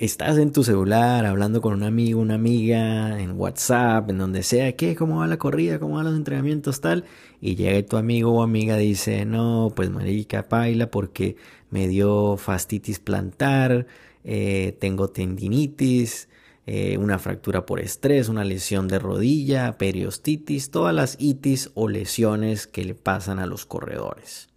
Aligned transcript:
estás 0.00 0.38
en 0.38 0.50
tu 0.50 0.64
celular 0.64 1.26
hablando 1.26 1.60
con 1.60 1.74
un 1.74 1.82
amigo, 1.82 2.20
una 2.20 2.34
amiga, 2.34 3.20
en 3.20 3.38
WhatsApp, 3.38 4.08
en 4.08 4.16
donde 4.16 4.42
sea, 4.42 4.74
¿qué? 4.74 4.96
¿Cómo 4.96 5.18
va 5.18 5.26
la 5.26 5.36
corrida? 5.38 5.78
¿Cómo 5.78 5.96
van 5.96 6.06
los 6.06 6.16
entrenamientos? 6.16 6.80
Tal. 6.80 7.04
Y 7.40 7.54
llega 7.54 7.86
tu 7.86 7.98
amigo 7.98 8.32
o 8.32 8.42
amiga 8.42 8.78
dice, 8.78 9.26
no, 9.26 9.72
pues 9.76 9.90
marica, 9.90 10.48
paila 10.48 10.90
porque 10.90 11.36
me 11.68 11.86
dio 11.86 12.38
fastitis 12.38 12.98
plantar, 12.98 13.86
eh, 14.24 14.74
tengo 14.80 15.08
tendinitis, 15.08 16.30
eh, 16.66 16.96
una 16.96 17.18
fractura 17.18 17.66
por 17.66 17.78
estrés, 17.78 18.30
una 18.30 18.44
lesión 18.44 18.88
de 18.88 18.98
rodilla, 18.98 19.76
periostitis, 19.76 20.70
todas 20.70 20.94
las 20.94 21.16
itis 21.20 21.72
o 21.74 21.88
lesiones 21.88 22.66
que 22.66 22.86
le 22.86 22.94
pasan 22.94 23.38
a 23.38 23.44
los 23.44 23.66
corredores. 23.66 24.48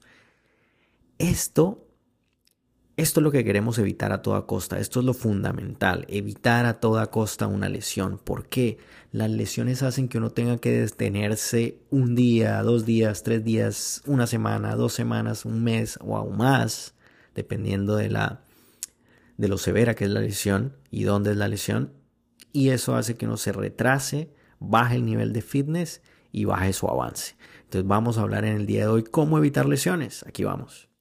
Esto 1.18 1.86
esto 2.96 3.20
es 3.20 3.23
lo 3.23 3.32
que 3.32 3.44
queremos 3.44 3.80
evitar 3.80 4.12
a 4.12 4.21
toda 4.21 4.46
costa. 4.46 4.80
Esto 4.80 5.00
es 5.00 5.05
lo 5.05 5.16
fundamental. 5.16 6.05
Evitar 6.10 6.66
a 6.66 6.80
toda 6.80 7.07
costa 7.07 7.47
una 7.47 7.68
lesión. 7.68 8.20
¿Por 8.20 8.47
qué? 8.47 8.78
Las 9.11 9.32
lesiones 9.32 9.82
hacen 9.82 10.07
que 10.07 10.20
uno 10.20 10.29
tenga 10.29 10.57
que 10.57 10.71
detenerse 10.71 11.79
un 11.89 12.14
día, 12.14 12.61
dos 12.61 12.86
días, 12.86 13.24
tres 13.24 13.43
días, 13.43 14.04
una 14.06 14.28
semana, 14.28 14.75
dos 14.75 14.93
semanas, 14.93 15.43
un 15.46 15.64
mes 15.64 15.98
o 16.01 16.18
aún 16.18 16.37
más, 16.37 16.93
dependiendo 17.34 17.96
de 17.96 18.10
la 18.10 18.42
de 19.37 19.48
lo 19.48 19.57
severa 19.57 19.96
que 19.96 20.06
es 20.06 20.12
la 20.12 20.20
lesión 20.20 20.75
y 20.92 21.04
dónde 21.04 21.32
es 21.32 21.37
la 21.37 21.48
lesión. 21.48 21.93
Y 22.51 22.70
eso 22.70 22.96
hace 22.96 23.15
que 23.15 23.25
uno 23.25 23.37
se 23.37 23.51
retrase, 23.51 24.29
baje 24.60 24.98
el 24.98 25.06
nivel 25.06 25.34
de 25.34 25.42
fitness 25.42 26.04
y 26.32 26.46
baje 26.46 26.71
su 26.73 26.87
avance. 26.87 27.36
Entonces 27.64 27.87
vamos 27.87 28.20
a 28.20 28.21
hablar 28.21 28.46
en 28.46 28.56
el 28.56 28.68
día 28.68 28.82
de 28.82 28.87
hoy 28.87 29.04
cómo 29.04 29.39
evitar 29.39 29.65
lesiones. 29.65 30.23
Aquí 30.28 30.43
vamos. 30.43 30.93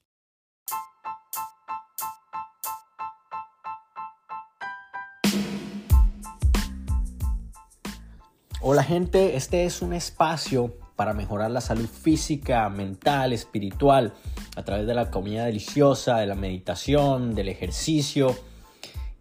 Hola 8.64 8.84
gente, 8.84 9.34
este 9.34 9.64
es 9.64 9.82
un 9.82 9.92
espacio 9.92 10.78
para 10.94 11.14
mejorar 11.14 11.50
la 11.50 11.60
salud 11.60 11.88
física, 11.88 12.69
mental, 12.69 13.32
espiritual, 13.32 14.14
a 14.54 14.62
través 14.62 14.86
de 14.86 14.94
la 14.94 15.10
comida 15.10 15.46
deliciosa, 15.46 16.19
de 16.19 16.28
la 16.28 16.36
meditación, 16.36 17.34
del 17.34 17.48
ejercicio 17.48 18.36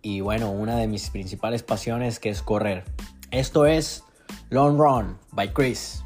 y 0.04 0.22
bueno, 0.22 0.52
una 0.52 0.76
de 0.76 0.86
mis 0.86 1.10
principales 1.10 1.64
pasiones 1.64 2.20
que 2.20 2.30
es 2.30 2.44
correr. 2.44 2.84
Esto 3.32 3.66
es 3.66 4.04
Long 4.52 4.78
Run 4.78 5.18
by 5.32 5.52
Chris. 5.54 6.04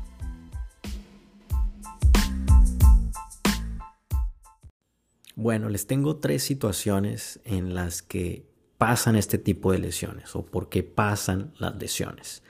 Bueno, 5.35 5.67
les 5.67 5.87
tengo 5.87 6.15
tres 6.21 6.41
situaciones 6.41 7.41
en 7.43 7.75
las 7.75 8.01
que 8.01 8.45
pasan 8.77 9.17
este 9.17 9.37
tipo 9.37 9.73
de 9.73 9.79
lesiones 9.79 10.37
o 10.37 10.45
por 10.45 10.69
qué 10.69 10.83
pasan 10.83 11.53
las 11.59 11.75
lesiones. 11.75 12.44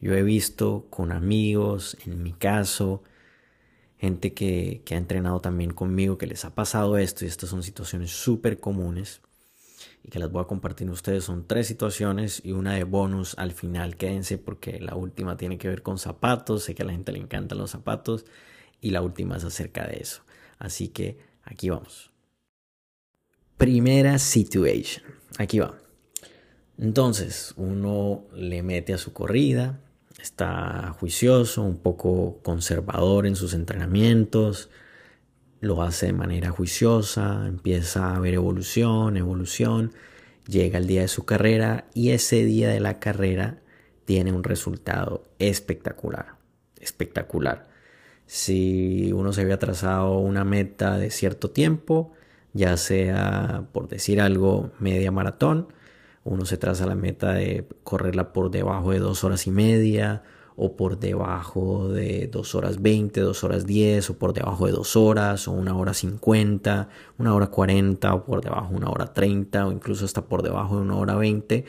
Yo 0.00 0.14
he 0.14 0.22
visto 0.22 0.86
con 0.90 1.12
amigos, 1.12 1.96
en 2.06 2.22
mi 2.22 2.32
caso, 2.32 3.02
gente 3.98 4.32
que, 4.32 4.82
ha 4.90 4.94
entrenado 4.94 5.40
también 5.40 5.72
conmigo, 5.72 6.18
que 6.18 6.26
les 6.26 6.44
ha 6.44 6.54
pasado 6.54 6.98
esto 6.98 7.24
y 7.24 7.28
estas 7.28 7.50
son 7.50 7.62
situaciones 7.62 8.10
súper 8.10 8.60
comunes 8.60 9.20
y 10.04 10.10
que 10.10 10.18
las 10.18 10.30
voy 10.30 10.42
a 10.42 10.46
compartir 10.46 10.86
con 10.86 10.94
ustedes. 10.94 11.24
Son 11.24 11.46
tres 11.46 11.66
situaciones 11.66 12.40
y 12.44 12.52
una 12.52 12.74
de 12.74 12.84
bonus 12.84 13.34
al 13.38 13.52
final. 13.52 13.96
Quédense 13.96 14.38
porque 14.38 14.80
la 14.80 14.94
última 14.94 15.36
tiene 15.36 15.58
que 15.58 15.68
ver 15.68 15.82
con 15.82 15.98
zapatos. 15.98 16.64
Sé 16.64 16.74
que 16.74 16.82
a 16.82 16.86
la 16.86 16.92
gente 16.92 17.12
le 17.12 17.18
encantan 17.18 17.58
los 17.58 17.72
zapatos 17.72 18.24
y 18.80 18.90
la 18.90 19.02
última 19.02 19.36
es 19.36 19.44
acerca 19.44 19.86
de 19.86 19.98
eso. 19.98 20.22
Así 20.58 20.88
que 20.88 21.18
aquí 21.42 21.70
vamos. 21.70 22.12
Primera 23.56 24.18
situation. 24.18 25.04
Aquí 25.38 25.58
va. 25.58 25.76
Entonces, 26.78 27.54
uno 27.56 28.22
le 28.32 28.62
mete 28.62 28.94
a 28.94 28.98
su 28.98 29.12
corrida, 29.12 29.80
está 30.18 30.94
juicioso, 30.98 31.62
un 31.62 31.78
poco 31.78 32.40
conservador 32.42 33.26
en 33.26 33.36
sus 33.36 33.54
entrenamientos, 33.54 34.70
lo 35.60 35.82
hace 35.82 36.06
de 36.06 36.12
manera 36.12 36.50
juiciosa, 36.50 37.46
empieza 37.46 38.14
a 38.14 38.20
ver 38.20 38.34
evolución, 38.34 39.16
evolución, 39.16 39.92
llega 40.46 40.78
el 40.78 40.86
día 40.86 41.02
de 41.02 41.08
su 41.08 41.24
carrera 41.24 41.86
y 41.94 42.10
ese 42.10 42.44
día 42.44 42.68
de 42.68 42.80
la 42.80 42.98
carrera 42.98 43.60
tiene 44.04 44.32
un 44.32 44.44
resultado 44.44 45.24
espectacular, 45.38 46.36
espectacular. 46.80 47.68
Si 48.26 49.12
uno 49.12 49.32
se 49.32 49.42
había 49.42 49.58
trazado 49.58 50.18
una 50.18 50.44
meta 50.44 50.98
de 50.98 51.10
cierto 51.10 51.50
tiempo, 51.50 52.12
ya 52.52 52.76
sea 52.76 53.66
por 53.72 53.88
decir 53.88 54.20
algo 54.20 54.70
media 54.78 55.10
maratón, 55.10 55.68
uno 56.28 56.44
se 56.44 56.58
traza 56.58 56.86
la 56.86 56.94
meta 56.94 57.32
de 57.32 57.66
correrla 57.84 58.32
por 58.32 58.50
debajo 58.50 58.90
de 58.92 58.98
dos 58.98 59.24
horas 59.24 59.46
y 59.46 59.50
media 59.50 60.22
o 60.56 60.76
por 60.76 60.98
debajo 60.98 61.88
de 61.88 62.26
dos 62.26 62.54
horas 62.54 62.82
20, 62.82 63.20
dos 63.20 63.44
horas 63.44 63.64
10 63.64 64.10
o 64.10 64.18
por 64.18 64.34
debajo 64.34 64.66
de 64.66 64.72
dos 64.72 64.94
horas 64.96 65.48
o 65.48 65.52
una 65.52 65.74
hora 65.76 65.94
50, 65.94 66.88
una 67.16 67.34
hora 67.34 67.46
40 67.46 68.14
o 68.14 68.24
por 68.24 68.42
debajo 68.42 68.70
de 68.70 68.76
una 68.76 68.90
hora 68.90 69.14
30 69.14 69.68
o 69.68 69.72
incluso 69.72 70.04
hasta 70.04 70.26
por 70.26 70.42
debajo 70.42 70.76
de 70.76 70.82
una 70.82 70.96
hora 70.96 71.14
20 71.14 71.64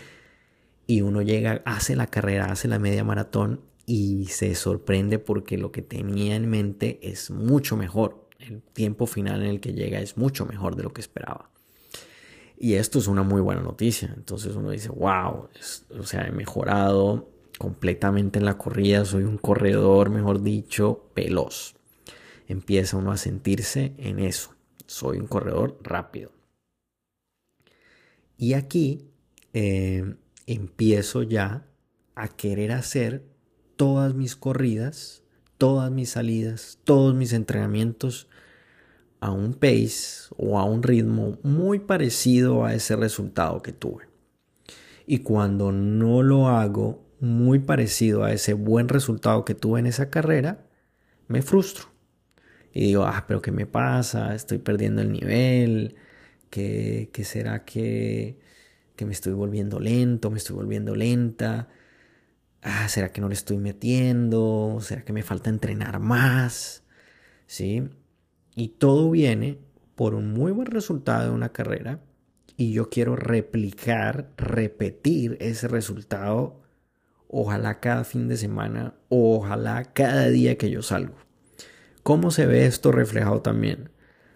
y 0.87 1.01
uno 1.01 1.21
llega, 1.21 1.61
hace 1.65 1.95
la 1.95 2.07
carrera, 2.07 2.51
hace 2.51 2.67
la 2.67 2.79
media 2.79 3.03
maratón 3.03 3.61
y 3.85 4.25
se 4.25 4.55
sorprende 4.55 5.19
porque 5.19 5.57
lo 5.57 5.71
que 5.71 5.83
tenía 5.83 6.35
en 6.35 6.49
mente 6.49 6.99
es 7.03 7.31
mucho 7.31 7.77
mejor. 7.77 8.27
El 8.39 8.61
tiempo 8.61 9.05
final 9.05 9.43
en 9.43 9.49
el 9.49 9.59
que 9.61 9.73
llega 9.73 9.99
es 9.99 10.17
mucho 10.17 10.45
mejor 10.45 10.75
de 10.75 10.83
lo 10.83 10.91
que 10.91 11.01
esperaba. 11.01 11.51
Y 12.61 12.73
esto 12.73 12.99
es 12.99 13.07
una 13.07 13.23
muy 13.23 13.39
buena 13.39 13.61
noticia. 13.61 14.13
Entonces 14.17 14.53
uno 14.55 14.69
dice, 14.71 14.89
wow, 14.89 15.47
o 15.97 16.03
sea, 16.03 16.27
he 16.27 16.31
mejorado 16.31 17.29
completamente 17.57 18.37
en 18.37 18.45
la 18.45 18.57
corrida, 18.57 19.05
soy 19.05 19.23
un 19.23 19.37
corredor, 19.37 20.09
mejor 20.09 20.43
dicho, 20.43 21.09
veloz. 21.15 21.75
Empieza 22.47 22.97
uno 22.97 23.13
a 23.13 23.17
sentirse 23.17 23.93
en 23.97 24.19
eso. 24.19 24.55
Soy 24.87 25.19
un 25.19 25.27
corredor 25.27 25.79
rápido. 25.81 26.31
Y 28.37 28.53
aquí 28.53 29.09
eh, 29.53 30.15
empiezo 30.45 31.23
ya 31.23 31.65
a 32.15 32.27
querer 32.27 32.73
hacer 32.73 33.23
todas 33.77 34.13
mis 34.15 34.35
corridas, 34.35 35.23
todas 35.57 35.91
mis 35.91 36.09
salidas, 36.09 36.79
todos 36.83 37.15
mis 37.15 37.31
entrenamientos 37.31 38.27
a 39.19 39.31
un 39.31 39.53
pace 39.53 40.29
o 40.37 40.59
a 40.59 40.63
un 40.63 40.83
ritmo 40.83 41.37
muy 41.43 41.79
parecido 41.79 42.65
a 42.65 42.73
ese 42.73 42.95
resultado 42.95 43.61
que 43.61 43.73
tuve. 43.73 44.07
Y 45.05 45.19
cuando 45.19 45.71
no 45.71 46.23
lo 46.23 46.47
hago 46.47 47.03
muy 47.19 47.59
parecido 47.59 48.23
a 48.23 48.31
ese 48.31 48.53
buen 48.53 48.87
resultado 48.89 49.43
que 49.45 49.55
tuve 49.55 49.79
en 49.79 49.87
esa 49.87 50.09
carrera, 50.09 50.65
me 51.27 51.41
frustro. 51.41 51.85
Y 52.73 52.85
digo, 52.85 53.03
ah, 53.05 53.25
pero 53.27 53.41
¿qué 53.41 53.51
me 53.51 53.65
pasa? 53.65 54.35
Estoy 54.35 54.59
perdiendo 54.59 55.01
el 55.01 55.11
nivel. 55.11 55.95
¿Qué, 56.49 57.09
qué 57.13 57.23
será 57.23 57.65
que, 57.65 58.39
que 58.95 59.05
me 59.05 59.13
estoy 59.13 59.33
volviendo 59.33 59.79
lento? 59.79 60.31
¿Me 60.31 60.37
estoy 60.37 60.55
volviendo 60.55 60.95
lenta? 60.95 61.69
Ah, 62.61 62.87
¿será 62.89 63.11
que 63.11 63.21
no 63.21 63.27
le 63.29 63.35
estoy 63.35 63.57
metiendo? 63.57 64.79
¿Será 64.81 65.03
que 65.03 65.13
me 65.13 65.23
falta 65.23 65.49
entrenar 65.49 65.99
más? 65.99 66.83
¿Sí? 67.47 67.89
Y 68.55 68.69
todo 68.69 69.11
viene 69.11 69.59
por 69.95 70.15
un 70.15 70.33
muy 70.33 70.51
buen 70.51 70.67
resultado 70.67 71.29
de 71.29 71.35
una 71.35 71.49
carrera 71.49 71.99
y 72.59 72.73
yo 72.73 72.89
quiero 72.89 73.15
replicar, 73.15 74.31
repetir 74.35 75.37
ese 75.39 75.67
resultado, 75.69 76.61
ojalá 77.29 77.79
cada 77.79 78.03
fin 78.03 78.27
de 78.27 78.35
semana 78.35 78.95
o 79.07 79.37
ojalá 79.37 79.85
cada 79.93 80.27
día 80.27 80.57
que 80.57 80.69
yo 80.69 80.81
salgo. 80.81 81.15
¿Cómo 82.03 82.31
se 82.31 82.45
ve 82.45 82.65
esto 82.65 82.91
reflejado 82.91 83.41
también? 83.41 83.91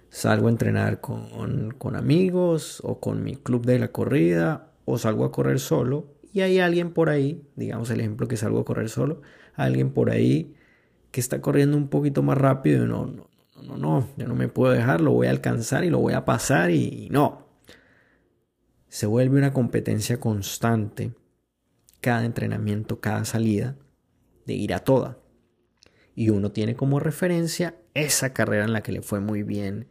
Salgo 0.09 0.47
a 0.47 0.51
entrenar 0.51 1.01
con, 1.01 1.71
con 1.71 1.95
amigos 1.95 2.79
o 2.83 2.99
con 2.99 3.23
mi 3.23 3.35
club 3.35 3.65
de 3.65 3.79
la 3.79 3.91
corrida 3.91 4.71
o 4.85 4.97
salgo 4.97 5.25
a 5.25 5.31
correr 5.31 5.59
solo 5.59 6.13
y 6.31 6.41
hay 6.41 6.59
alguien 6.59 6.93
por 6.93 7.09
ahí, 7.09 7.47
digamos 7.55 7.89
el 7.89 7.99
ejemplo 7.99 8.27
que 8.27 8.37
salgo 8.37 8.59
a 8.59 8.65
correr 8.65 8.89
solo, 8.89 9.21
alguien 9.55 9.91
por 9.91 10.09
ahí 10.09 10.55
que 11.11 11.19
está 11.19 11.41
corriendo 11.41 11.77
un 11.77 11.89
poquito 11.89 12.23
más 12.23 12.37
rápido 12.37 12.85
y 12.85 12.87
no, 12.87 13.05
no, 13.05 13.29
no, 13.63 13.77
no, 13.77 14.07
yo 14.17 14.27
no 14.27 14.35
me 14.35 14.47
puedo 14.47 14.73
dejar, 14.73 15.01
lo 15.01 15.11
voy 15.11 15.27
a 15.27 15.31
alcanzar 15.31 15.83
y 15.83 15.89
lo 15.89 15.99
voy 15.99 16.13
a 16.13 16.25
pasar 16.25 16.71
y, 16.71 17.07
no. 17.11 17.47
Se 18.87 19.07
vuelve 19.07 19.37
una 19.37 19.53
competencia 19.53 20.19
constante, 20.19 21.13
cada 22.01 22.25
entrenamiento, 22.25 22.99
cada 22.99 23.25
salida, 23.25 23.77
de 24.45 24.53
ir 24.53 24.73
a 24.73 24.79
toda. 24.79 25.17
Y 26.15 26.29
uno 26.29 26.51
tiene 26.51 26.75
como 26.75 26.99
referencia 26.99 27.75
esa 27.93 28.33
carrera 28.33 28.65
en 28.65 28.73
la 28.73 28.83
que 28.83 28.91
le 28.91 29.01
fue 29.01 29.19
muy 29.19 29.41
bien 29.41 29.87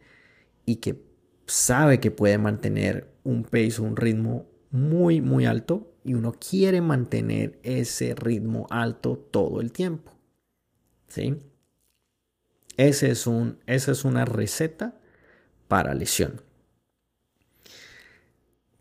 y 0.65 0.77
que 0.77 1.03
sabe 1.47 1.99
que 1.99 2.11
puede 2.11 2.37
mantener 2.37 3.13
un 3.23 3.43
pace, 3.43 3.81
un 3.81 3.97
ritmo 3.97 4.47
muy, 4.71 5.19
muy 5.19 5.45
alto 5.45 5.93
y 6.05 6.13
uno 6.13 6.33
quiere 6.33 6.79
mantener 6.79 7.59
ese 7.63 8.15
ritmo 8.15 8.67
alto 8.69 9.17
todo 9.17 9.59
el 9.59 9.71
tiempo. 9.71 10.11
¿Sí? 11.07 11.41
Ese 12.77 13.11
es 13.11 13.27
un, 13.27 13.59
esa 13.65 13.91
es 13.91 14.05
una 14.05 14.25
receta 14.25 14.95
para 15.67 15.93
lesión. 15.93 16.41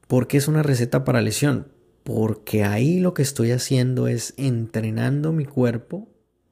¿Por 0.06 0.28
qué 0.28 0.36
es 0.36 0.48
una 0.48 0.62
receta 0.62 1.04
para 1.04 1.22
lesión? 1.22 1.68
Porque 2.04 2.64
ahí 2.64 3.00
lo 3.00 3.14
que 3.14 3.22
estoy 3.22 3.52
haciendo 3.52 4.08
es 4.08 4.34
entrenando 4.36 5.32
mi 5.32 5.44
cuerpo. 5.44 6.08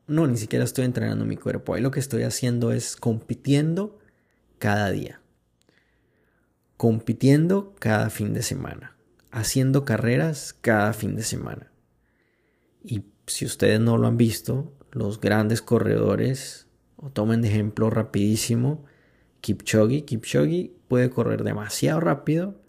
No, 0.07 0.27
ni 0.27 0.37
siquiera 0.37 0.65
estoy 0.65 0.85
entrenando 0.85 1.25
mi 1.25 1.37
cuerpo. 1.37 1.75
Ahí 1.75 1.83
lo 1.83 1.91
que 1.91 2.01
estoy 2.01 2.23
haciendo 2.23 2.73
es 2.73 2.97
compitiendo 2.97 3.99
cada 4.59 4.91
día. 4.91 5.21
Compitiendo 6.77 7.75
cada 7.79 8.11
fin 8.11 8.33
de 8.33 8.43
semana. 8.43 8.97
Haciendo 9.31 9.85
carreras 9.85 10.55
cada 10.61 10.93
fin 10.93 11.17
de 11.17 11.23
semana. 11.23 11.71
Y 12.83 13.05
si 13.27 13.45
ustedes 13.45 13.81
no 13.81 13.99
lo 13.99 14.07
han 14.07 14.17
visto, 14.17 14.73
los 14.93 15.21
grandes 15.21 15.63
corredores, 15.63 16.67
o 17.01 17.11
tomen 17.11 17.43
de 17.43 17.49
ejemplo 17.49 17.91
rapidísimo, 17.91 18.85
Kipchoge. 19.41 20.05
Kipchoge 20.05 20.73
puede 20.89 21.11
correr 21.11 21.45
demasiado 21.45 22.01
rápido 22.01 22.61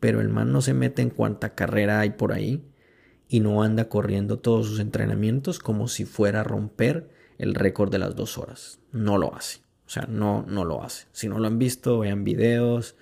pero 0.00 0.20
el 0.20 0.28
man 0.28 0.52
no 0.52 0.60
se 0.60 0.74
mete 0.74 1.02
en 1.02 1.10
cuánta 1.10 1.54
carrera 1.54 2.00
hay 2.00 2.10
por 2.10 2.32
ahí 2.32 2.62
y 3.28 3.40
no 3.40 3.62
anda 3.62 3.88
corriendo 3.88 4.38
todos 4.38 4.66
sus 4.66 4.80
entrenamientos 4.80 5.58
como 5.58 5.88
si 5.88 6.04
fuera 6.04 6.40
a 6.40 6.44
romper 6.44 7.10
el 7.38 7.54
récord 7.54 7.90
de 7.90 7.98
las 7.98 8.14
dos 8.16 8.38
horas. 8.38 8.80
No 8.92 9.18
lo 9.18 9.34
hace. 9.34 9.60
O 9.86 9.90
sea, 9.90 10.06
no, 10.08 10.44
no 10.46 10.64
lo 10.64 10.82
hace. 10.82 11.06
Si 11.12 11.28
no 11.28 11.38
lo 11.38 11.46
han 11.46 11.58
visto, 11.58 11.98
vean 11.98 12.24
videos, 12.24 12.96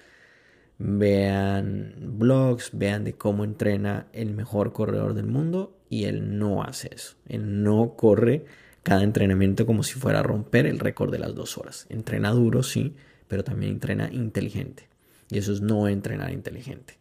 vean 0.78 1.94
blogs, 2.18 2.70
vean 2.72 3.04
de 3.04 3.14
cómo 3.14 3.44
entrena 3.44 4.08
el 4.12 4.34
mejor 4.34 4.72
corredor 4.72 5.14
del 5.14 5.26
mundo 5.26 5.76
y 5.88 6.04
él 6.04 6.38
no 6.38 6.62
hace 6.62 6.90
eso. 6.94 7.16
Él 7.26 7.62
no 7.62 7.94
corre 7.96 8.44
cada 8.86 9.02
entrenamiento 9.02 9.66
como 9.66 9.82
si 9.82 9.94
fuera 9.94 10.20
a 10.20 10.22
romper 10.22 10.64
el 10.64 10.78
récord 10.78 11.10
de 11.10 11.18
las 11.18 11.34
dos 11.34 11.58
horas. 11.58 11.86
Entrena 11.88 12.30
duro, 12.30 12.62
sí, 12.62 12.94
pero 13.26 13.42
también 13.42 13.72
entrena 13.72 14.08
inteligente. 14.12 14.88
Y 15.28 15.38
eso 15.38 15.52
es 15.52 15.60
no 15.60 15.88
entrenar 15.88 16.30
inteligente. 16.30 16.96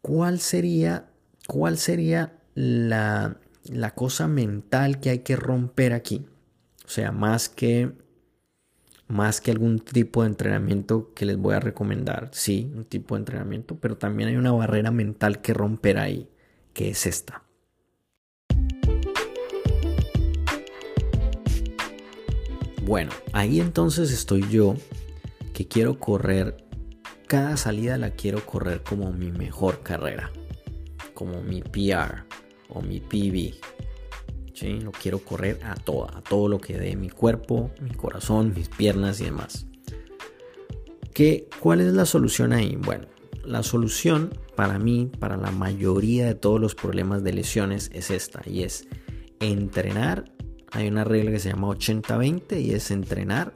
¿Cuál 0.00 0.38
sería, 0.38 1.06
cuál 1.48 1.76
sería 1.76 2.38
la, 2.54 3.38
la 3.64 3.96
cosa 3.96 4.28
mental 4.28 5.00
que 5.00 5.10
hay 5.10 5.18
que 5.18 5.34
romper 5.34 5.92
aquí? 5.92 6.24
O 6.84 6.88
sea, 6.88 7.10
más 7.10 7.48
que, 7.48 7.90
más 9.08 9.40
que 9.40 9.50
algún 9.50 9.80
tipo 9.80 10.22
de 10.22 10.28
entrenamiento 10.28 11.12
que 11.14 11.26
les 11.26 11.36
voy 11.36 11.56
a 11.56 11.60
recomendar, 11.60 12.30
sí, 12.30 12.70
un 12.76 12.84
tipo 12.84 13.16
de 13.16 13.22
entrenamiento, 13.22 13.76
pero 13.80 13.96
también 13.96 14.28
hay 14.28 14.36
una 14.36 14.52
barrera 14.52 14.92
mental 14.92 15.42
que 15.42 15.52
romper 15.52 15.98
ahí, 15.98 16.28
que 16.72 16.90
es 16.90 17.06
esta. 17.06 17.42
Bueno, 22.86 23.10
ahí 23.32 23.58
entonces 23.58 24.12
estoy 24.12 24.48
yo 24.48 24.76
que 25.52 25.66
quiero 25.66 25.98
correr 25.98 26.56
cada 27.26 27.56
salida 27.56 27.98
la 27.98 28.10
quiero 28.10 28.46
correr 28.46 28.84
como 28.84 29.12
mi 29.12 29.32
mejor 29.32 29.80
carrera, 29.82 30.30
como 31.12 31.42
mi 31.42 31.60
PR 31.60 32.24
o 32.68 32.80
mi 32.80 33.00
PB. 33.00 33.54
Lo 34.84 34.92
quiero 34.92 35.18
correr 35.18 35.58
a 35.64 35.74
todo, 35.74 36.08
a 36.16 36.22
todo 36.22 36.48
lo 36.48 36.60
que 36.60 36.78
dé 36.78 36.94
mi 36.94 37.10
cuerpo, 37.10 37.72
mi 37.80 37.90
corazón, 37.90 38.54
mis 38.54 38.68
piernas 38.68 39.20
y 39.20 39.24
demás. 39.24 39.66
¿Qué, 41.12 41.48
¿Cuál 41.58 41.80
es 41.80 41.92
la 41.92 42.06
solución 42.06 42.52
ahí? 42.52 42.76
Bueno, 42.76 43.08
la 43.44 43.64
solución 43.64 44.32
para 44.54 44.78
mí, 44.78 45.10
para 45.18 45.36
la 45.36 45.50
mayoría 45.50 46.26
de 46.26 46.36
todos 46.36 46.60
los 46.60 46.76
problemas 46.76 47.24
de 47.24 47.32
lesiones 47.32 47.90
es 47.92 48.12
esta 48.12 48.40
y 48.46 48.62
es 48.62 48.86
entrenar. 49.40 50.35
Hay 50.76 50.88
una 50.88 51.04
regla 51.04 51.30
que 51.30 51.38
se 51.38 51.48
llama 51.48 51.68
80-20 51.68 52.60
y 52.60 52.74
es 52.74 52.90
entrenar 52.90 53.54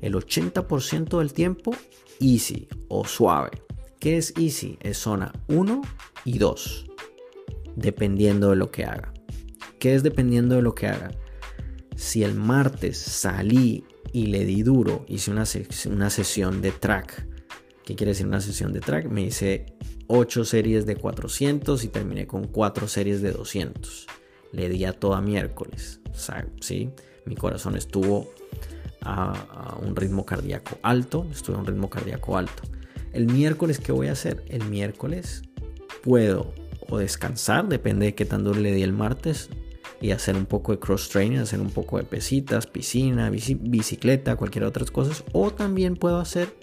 el 0.00 0.14
80% 0.14 1.18
del 1.18 1.32
tiempo 1.32 1.70
easy 2.18 2.66
o 2.88 3.04
suave. 3.04 3.50
¿Qué 4.00 4.16
es 4.16 4.34
easy? 4.36 4.76
Es 4.80 4.98
zona 4.98 5.30
1 5.46 5.80
y 6.24 6.38
2, 6.38 6.86
dependiendo 7.76 8.50
de 8.50 8.56
lo 8.56 8.72
que 8.72 8.84
haga. 8.84 9.14
¿Qué 9.78 9.94
es 9.94 10.02
dependiendo 10.02 10.56
de 10.56 10.62
lo 10.62 10.74
que 10.74 10.88
haga? 10.88 11.12
Si 11.94 12.24
el 12.24 12.34
martes 12.34 12.98
salí 12.98 13.84
y 14.12 14.26
le 14.26 14.44
di 14.44 14.64
duro, 14.64 15.04
hice 15.06 15.30
una, 15.30 15.44
una 15.86 16.10
sesión 16.10 16.62
de 16.62 16.72
track. 16.72 17.28
¿Qué 17.84 17.94
quiere 17.94 18.10
decir 18.10 18.26
una 18.26 18.40
sesión 18.40 18.72
de 18.72 18.80
track? 18.80 19.06
Me 19.06 19.22
hice 19.22 19.66
8 20.08 20.44
series 20.44 20.84
de 20.84 20.96
400 20.96 21.84
y 21.84 21.88
terminé 21.88 22.26
con 22.26 22.48
4 22.48 22.88
series 22.88 23.22
de 23.22 23.30
200. 23.30 24.08
Le 24.52 24.68
di 24.68 24.84
a 24.84 24.92
toda 24.92 25.20
miércoles. 25.20 26.00
¿sí? 26.60 26.90
Mi 27.24 27.36
corazón 27.36 27.76
estuvo 27.76 28.28
a, 29.02 29.78
un 29.82 29.96
ritmo 29.96 30.26
cardíaco 30.26 30.78
alto, 30.82 31.26
estuve 31.30 31.56
a 31.56 31.60
un 31.60 31.66
ritmo 31.66 31.88
cardíaco 31.88 32.36
alto. 32.36 32.62
El 33.12 33.26
miércoles, 33.26 33.78
¿qué 33.78 33.92
voy 33.92 34.08
a 34.08 34.12
hacer? 34.12 34.44
El 34.48 34.64
miércoles 34.64 35.42
puedo 36.02 36.54
o 36.88 36.98
descansar, 36.98 37.68
depende 37.68 38.06
de 38.06 38.14
qué 38.14 38.24
tan 38.24 38.44
duro 38.44 38.60
le 38.60 38.72
di 38.72 38.82
el 38.82 38.92
martes, 38.92 39.50
y 40.00 40.12
hacer 40.12 40.36
un 40.36 40.46
poco 40.46 40.72
de 40.72 40.78
cross 40.78 41.08
training, 41.10 41.38
hacer 41.38 41.60
un 41.60 41.70
poco 41.70 41.98
de 41.98 42.04
pesitas, 42.04 42.66
piscina, 42.66 43.30
bicicleta, 43.30 44.36
cualquier 44.36 44.64
otras 44.64 44.90
cosas, 44.90 45.24
o 45.32 45.50
también 45.52 45.96
puedo 45.96 46.18
hacer 46.18 46.54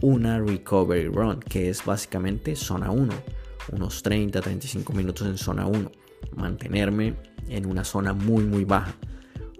una 0.00 0.40
recovery 0.40 1.06
run, 1.06 1.40
que 1.40 1.70
es 1.70 1.84
básicamente 1.84 2.56
zona 2.56 2.90
1, 2.90 3.14
unos 3.72 4.02
30, 4.02 4.40
35 4.40 4.92
minutos 4.92 5.26
en 5.26 5.38
zona 5.38 5.66
1, 5.66 5.90
mantenerme 6.34 7.14
en 7.48 7.66
una 7.66 7.84
zona 7.84 8.12
muy 8.12 8.44
muy 8.44 8.64
baja. 8.64 8.94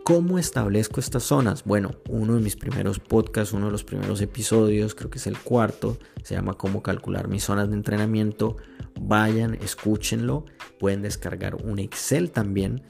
¿Cómo 0.05 0.39
establezco 0.39 1.01
estas 1.01 1.23
zonas? 1.23 1.65
Bueno, 1.65 1.93
uno 2.11 2.35
de 2.35 2.43
mis 2.43 2.57
primeros 2.57 2.99
podcasts, 2.99 3.55
uno 3.55 3.67
de 3.67 3.73
los 3.73 3.85
primeros 3.85 4.21
episodios, 4.21 4.95
creo 4.95 5.09
que 5.09 5.17
es 5.17 5.27
el 5.27 5.39
cuarto, 5.39 5.97
se 6.23 6.35
llama 6.35 6.59
Cómo 6.59 6.83
calcular 6.83 7.27
mis 7.27 7.45
zonas 7.45 7.71
de 7.71 7.77
entrenamiento. 7.77 8.59
Vayan, 9.01 9.55
escúchenlo. 9.55 10.45
Pueden 10.79 11.01
descargar 11.01 11.55
un 11.55 11.79
Excel 11.79 12.33
también 12.33 12.83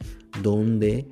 donde 0.43 1.09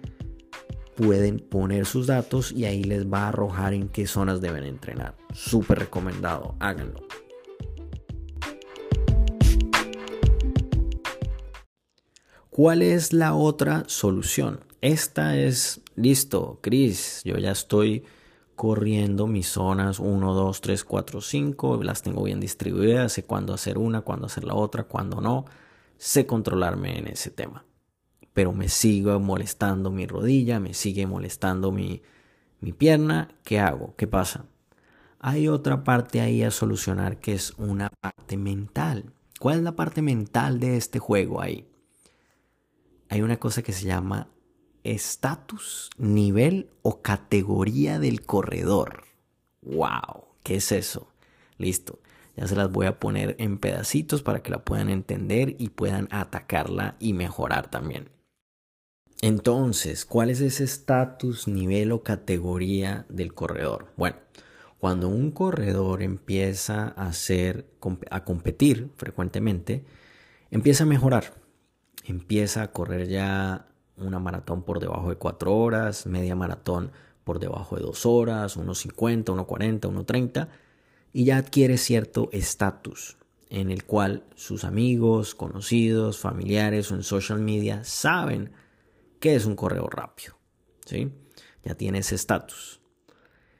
pueden 0.96 1.38
poner 1.38 1.86
sus 1.86 2.08
datos 2.08 2.50
y 2.50 2.64
ahí 2.64 2.82
les 2.82 3.06
va 3.06 3.24
a 3.24 3.28
arrojar 3.28 3.72
en 3.72 3.88
qué 3.88 4.08
zonas 4.08 4.40
deben 4.40 4.64
entrenar. 4.64 5.16
Súper 5.32 5.78
recomendado, 5.78 6.56
háganlo. 6.58 7.00
¿Cuál 12.54 12.82
es 12.82 13.14
la 13.14 13.34
otra 13.34 13.84
solución? 13.86 14.60
Esta 14.82 15.38
es, 15.38 15.80
listo, 15.96 16.58
Chris, 16.60 17.22
yo 17.24 17.38
ya 17.38 17.50
estoy 17.50 18.04
corriendo 18.56 19.26
mis 19.26 19.48
zonas 19.48 19.98
1, 19.98 20.34
2, 20.34 20.60
3, 20.60 20.84
4, 20.84 21.20
5, 21.22 21.82
las 21.82 22.02
tengo 22.02 22.22
bien 22.24 22.40
distribuidas, 22.40 23.14
sé 23.14 23.24
cuándo 23.24 23.54
hacer 23.54 23.78
una, 23.78 24.02
cuándo 24.02 24.26
hacer 24.26 24.44
la 24.44 24.54
otra, 24.54 24.84
cuándo 24.84 25.22
no, 25.22 25.46
sé 25.96 26.26
controlarme 26.26 26.98
en 26.98 27.06
ese 27.06 27.30
tema. 27.30 27.64
Pero 28.34 28.52
me 28.52 28.68
sigo 28.68 29.18
molestando 29.18 29.90
mi 29.90 30.06
rodilla, 30.06 30.60
me 30.60 30.74
sigue 30.74 31.06
molestando 31.06 31.72
mi, 31.72 32.02
mi 32.60 32.74
pierna, 32.74 33.30
¿qué 33.44 33.60
hago? 33.60 33.94
¿Qué 33.96 34.06
pasa? 34.06 34.44
Hay 35.20 35.48
otra 35.48 35.84
parte 35.84 36.20
ahí 36.20 36.42
a 36.42 36.50
solucionar 36.50 37.16
que 37.16 37.32
es 37.32 37.54
una 37.56 37.88
parte 37.88 38.36
mental. 38.36 39.10
¿Cuál 39.40 39.56
es 39.56 39.62
la 39.62 39.74
parte 39.74 40.02
mental 40.02 40.60
de 40.60 40.76
este 40.76 40.98
juego 40.98 41.40
ahí? 41.40 41.71
Hay 43.12 43.20
una 43.20 43.36
cosa 43.36 43.60
que 43.60 43.74
se 43.74 43.84
llama 43.84 44.28
estatus, 44.84 45.90
nivel 45.98 46.70
o 46.80 47.02
categoría 47.02 47.98
del 47.98 48.22
corredor. 48.22 49.04
¡Wow! 49.60 50.28
¿Qué 50.42 50.54
es 50.54 50.72
eso? 50.72 51.12
Listo. 51.58 51.98
Ya 52.38 52.46
se 52.46 52.56
las 52.56 52.72
voy 52.72 52.86
a 52.86 52.98
poner 52.98 53.36
en 53.38 53.58
pedacitos 53.58 54.22
para 54.22 54.42
que 54.42 54.50
la 54.50 54.64
puedan 54.64 54.88
entender 54.88 55.56
y 55.58 55.68
puedan 55.68 56.08
atacarla 56.10 56.96
y 57.00 57.12
mejorar 57.12 57.70
también. 57.70 58.08
Entonces, 59.20 60.06
¿cuál 60.06 60.30
es 60.30 60.40
ese 60.40 60.64
estatus, 60.64 61.46
nivel 61.48 61.92
o 61.92 62.02
categoría 62.02 63.04
del 63.10 63.34
corredor? 63.34 63.92
Bueno, 63.98 64.16
cuando 64.78 65.10
un 65.10 65.32
corredor 65.32 66.02
empieza 66.02 66.94
a 66.96 67.08
hacer 67.08 67.66
a 68.10 68.24
competir 68.24 68.90
frecuentemente, 68.96 69.84
empieza 70.50 70.84
a 70.84 70.86
mejorar. 70.86 71.41
Empieza 72.04 72.62
a 72.62 72.72
correr 72.72 73.08
ya 73.08 73.68
una 73.96 74.18
maratón 74.18 74.62
por 74.62 74.80
debajo 74.80 75.10
de 75.10 75.16
4 75.16 75.54
horas, 75.54 76.06
media 76.06 76.34
maratón 76.34 76.92
por 77.24 77.38
debajo 77.38 77.76
de 77.76 77.82
2 77.82 78.06
horas, 78.06 78.56
unos 78.56 78.78
50, 78.78 79.32
unos 79.32 79.46
40, 79.46 79.88
unos 79.88 80.06
30, 80.06 80.48
y 81.12 81.24
ya 81.24 81.36
adquiere 81.36 81.78
cierto 81.78 82.28
estatus 82.32 83.16
en 83.52 83.70
el 83.70 83.84
cual 83.84 84.24
sus 84.34 84.64
amigos, 84.64 85.34
conocidos, 85.34 86.18
familiares 86.18 86.90
o 86.90 86.94
en 86.94 87.02
social 87.02 87.38
media 87.38 87.84
saben 87.84 88.50
que 89.20 89.34
es 89.34 89.44
un 89.44 89.56
correo 89.56 89.88
rápido. 89.88 90.36
¿sí? 90.86 91.12
Ya 91.62 91.74
tiene 91.74 91.98
ese 91.98 92.14
estatus. 92.14 92.80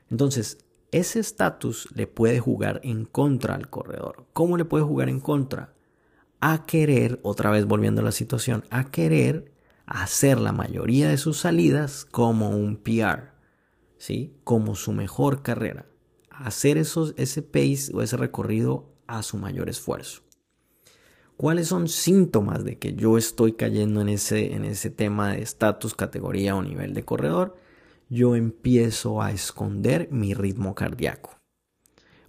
Entonces, 0.09 0.65
ese 0.91 1.19
estatus 1.19 1.87
le 1.95 2.07
puede 2.07 2.39
jugar 2.39 2.81
en 2.83 3.05
contra 3.05 3.53
al 3.53 3.69
corredor. 3.69 4.25
¿Cómo 4.33 4.57
le 4.57 4.65
puede 4.65 4.83
jugar 4.83 5.09
en 5.09 5.19
contra? 5.19 5.75
A 6.45 6.65
querer, 6.65 7.21
otra 7.23 7.51
vez 7.51 7.65
volviendo 7.65 8.01
a 8.01 8.03
la 8.03 8.11
situación, 8.11 8.65
a 8.69 8.91
querer 8.91 9.53
hacer 9.85 10.41
la 10.41 10.51
mayoría 10.51 11.07
de 11.07 11.17
sus 11.17 11.37
salidas 11.37 12.03
como 12.03 12.49
un 12.49 12.75
PR, 12.75 13.31
¿sí? 13.97 14.35
Como 14.43 14.75
su 14.75 14.91
mejor 14.91 15.41
carrera. 15.41 15.85
Hacer 16.29 16.77
esos, 16.77 17.13
ese 17.15 17.43
pace 17.43 17.93
o 17.93 18.01
ese 18.01 18.17
recorrido 18.17 18.93
a 19.07 19.23
su 19.23 19.37
mayor 19.37 19.69
esfuerzo. 19.69 20.23
¿Cuáles 21.37 21.69
son 21.69 21.87
síntomas 21.87 22.65
de 22.65 22.77
que 22.77 22.93
yo 22.93 23.17
estoy 23.17 23.53
cayendo 23.53 24.01
en 24.01 24.09
ese, 24.09 24.53
en 24.53 24.65
ese 24.65 24.89
tema 24.89 25.31
de 25.31 25.43
estatus, 25.43 25.95
categoría 25.95 26.57
o 26.57 26.61
nivel 26.61 26.93
de 26.93 27.05
corredor? 27.05 27.55
Yo 28.09 28.35
empiezo 28.35 29.21
a 29.21 29.31
esconder 29.31 30.09
mi 30.11 30.33
ritmo 30.33 30.75
cardíaco. 30.75 31.39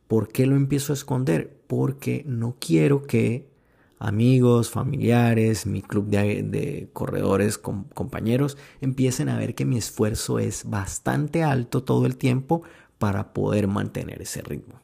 ¿Por 0.06 0.28
qué 0.28 0.46
lo 0.46 0.54
empiezo 0.54 0.92
a 0.92 0.94
esconder? 0.94 1.64
Porque 1.66 2.22
no 2.28 2.58
quiero 2.60 3.02
que 3.08 3.52
amigos, 3.98 4.70
familiares, 4.70 5.66
mi 5.66 5.82
club 5.82 6.08
de, 6.08 6.88
corredores, 6.92 7.58
compañeros, 7.58 8.56
empiecen 8.80 9.28
a 9.28 9.38
ver 9.38 9.54
que 9.54 9.64
mi 9.64 9.78
esfuerzo 9.78 10.38
es 10.38 10.68
bastante 10.68 11.42
alto 11.42 11.82
todo 11.84 12.06
el 12.06 12.16
tiempo 12.16 12.62
para 12.98 13.32
poder 13.32 13.68
mantener 13.68 14.22
ese 14.22 14.42
ritmo. 14.42 14.80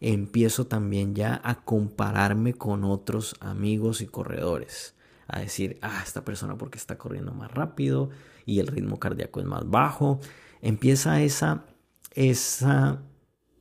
Empiezo 0.00 0.66
también 0.66 1.14
ya 1.14 1.40
a 1.44 1.64
compararme 1.64 2.54
con 2.54 2.84
otros 2.84 3.36
amigos 3.40 4.00
y 4.02 4.06
corredores. 4.06 4.94
A 5.26 5.40
decir, 5.40 5.78
ah, 5.80 6.02
esta 6.04 6.24
persona 6.24 6.58
porque 6.58 6.76
está 6.76 6.98
corriendo 6.98 7.32
más 7.32 7.50
rápido 7.50 8.10
y 8.44 8.60
el 8.60 8.66
ritmo 8.66 8.98
cardíaco 8.98 9.40
es 9.40 9.46
más 9.46 9.68
bajo. 9.68 10.20
Empieza 10.60 11.22
esa, 11.22 11.64
esa, 12.12 13.02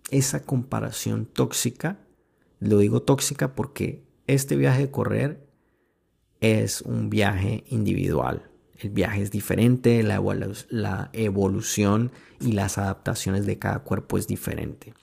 esa 0.09 0.43
comparación 0.43 1.25
tóxica. 1.25 1.99
Lo 2.59 2.79
digo 2.79 3.01
tóxica 3.01 3.55
porque 3.55 4.02
este 4.27 4.55
viaje 4.55 4.83
de 4.83 4.91
correr 4.91 5.47
es 6.39 6.81
un 6.81 7.09
viaje 7.09 7.63
individual. 7.69 8.49
El 8.77 8.89
viaje 8.89 9.21
es 9.21 9.31
diferente, 9.31 10.03
la, 10.03 11.09
evolución 11.13 12.11
y 12.41 12.51
las 12.51 12.77
adaptaciones 12.77 13.45
de 13.45 13.57
cada 13.57 13.79
cuerpo 13.79 14.17
es 14.17 14.27
diferente. 14.27 14.93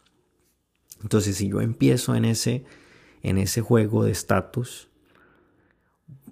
Entonces, 1.03 1.37
si 1.37 1.49
yo 1.49 1.63
empiezo 1.63 2.15
en 2.15 2.27
ese, 2.27 2.65
en 3.23 3.39
ese 3.39 3.63
juego 3.63 4.05
de 4.05 4.13
estatus, 4.13 4.89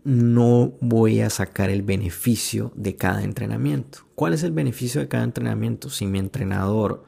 no 0.05 0.75
voy 0.81 1.21
a 1.21 1.31
sacar 1.31 1.71
el 1.71 1.83
beneficio 1.83 2.73
de 2.75 2.97
cada 2.97 3.23
entrenamiento. 3.23 4.07
¿Cuál 4.15 4.35
es 4.35 4.43
el 4.43 4.53
beneficio 4.53 5.01
de 5.01 5.09
cada 5.09 5.25
entrenamiento? 5.25 5.89
Si 5.89 6.07
mi 6.07 6.19
entrenador 6.19 7.05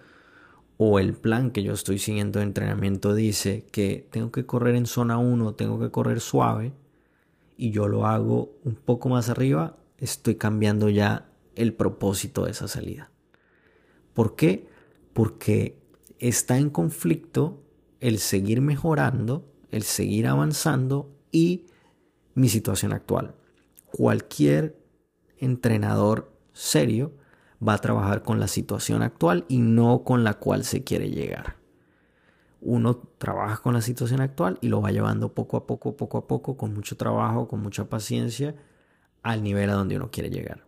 o 0.83 0.99
el 0.99 1.13
plan 1.13 1.51
que 1.51 1.63
yo 1.63 1.75
estoy 1.75 1.99
siguiendo 1.99 2.39
de 2.39 2.47
entrenamiento 2.47 3.15
dice 3.15 3.67
que 3.71 4.09
tengo 4.11 4.33
que 4.33 4.47
correr 4.47 4.77
en 4.77 4.87
zona 4.87 5.19
1, 5.19 5.53
tengo 5.53 5.79
que 5.79 5.91
correr 5.91 6.21
suave 6.21 6.73
y 7.59 7.71
yo 7.71 7.87
lo 7.87 8.07
hago 8.07 8.57
un 8.65 8.77
poco 8.77 9.11
más 9.11 9.29
arriba, 9.29 9.77
estoy 9.99 10.37
cambiando 10.37 10.89
ya 10.89 11.29
el 11.55 11.75
propósito 11.75 12.47
de 12.47 12.53
esa 12.53 12.67
salida. 12.67 13.11
¿Por 14.15 14.37
qué? 14.37 14.69
Porque 15.13 15.77
está 16.19 16.57
en 16.57 16.71
conflicto 16.71 17.63
el 18.01 18.19
seguir 18.19 18.63
mejorando, 18.63 19.53
el 19.71 19.83
seguir 19.83 20.29
avanzando 20.29 21.15
y 21.31 21.67
mi 22.33 22.49
situación 22.49 22.95
actual. 22.95 23.35
Cualquier 23.93 24.83
entrenador 25.37 26.33
serio 26.55 27.13
va 27.67 27.75
a 27.75 27.79
trabajar 27.79 28.23
con 28.23 28.40
la 28.40 28.49
situación 28.49 29.02
actual 29.02 29.45
y 29.49 29.59
no 29.59 30.02
con 30.05 30.25
la 30.25 30.35
cual 30.35 30.64
se 30.64 30.83
quiere 30.83 31.11
llegar. 31.11 31.57
Uno 32.62 32.97
trabaja 32.97 33.59
con 33.59 33.75
la 33.75 33.81
situación 33.81 34.21
actual 34.21 34.59
y 34.61 34.69
lo 34.69 34.81
va 34.83 34.90
llevando 34.90 35.35
poco 35.35 35.57
a 35.57 35.67
poco, 35.67 35.97
poco 35.97 36.19
a 36.19 36.26
poco, 36.26 36.57
con 36.57 36.75
mucho 36.75 36.97
trabajo, 36.97 37.49
con 37.49 37.61
mucha 37.62 37.88
paciencia, 37.88 38.55
al 39.23 39.43
nivel 39.43 39.71
a 39.71 39.75
donde 39.75 39.97
uno 39.97 40.11
quiere 40.11 40.31
llegar. 40.31 40.67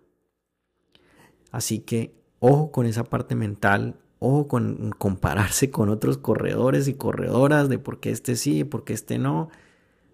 Así 1.50 1.80
que 1.80 2.14
ojo 2.40 2.72
con 2.72 2.86
esa 2.86 3.04
parte 3.04 3.34
mental, 3.34 3.96
ojo 4.18 4.48
con 4.48 4.90
compararse 4.98 5.70
con 5.70 5.90
otros 5.90 6.18
corredores 6.18 6.88
y 6.88 6.94
corredoras 6.94 7.68
de 7.68 7.78
por 7.78 8.00
qué 8.00 8.10
este 8.10 8.36
sí 8.36 8.60
y 8.60 8.64
por 8.64 8.84
qué 8.84 8.94
este 8.94 9.18
no. 9.18 9.50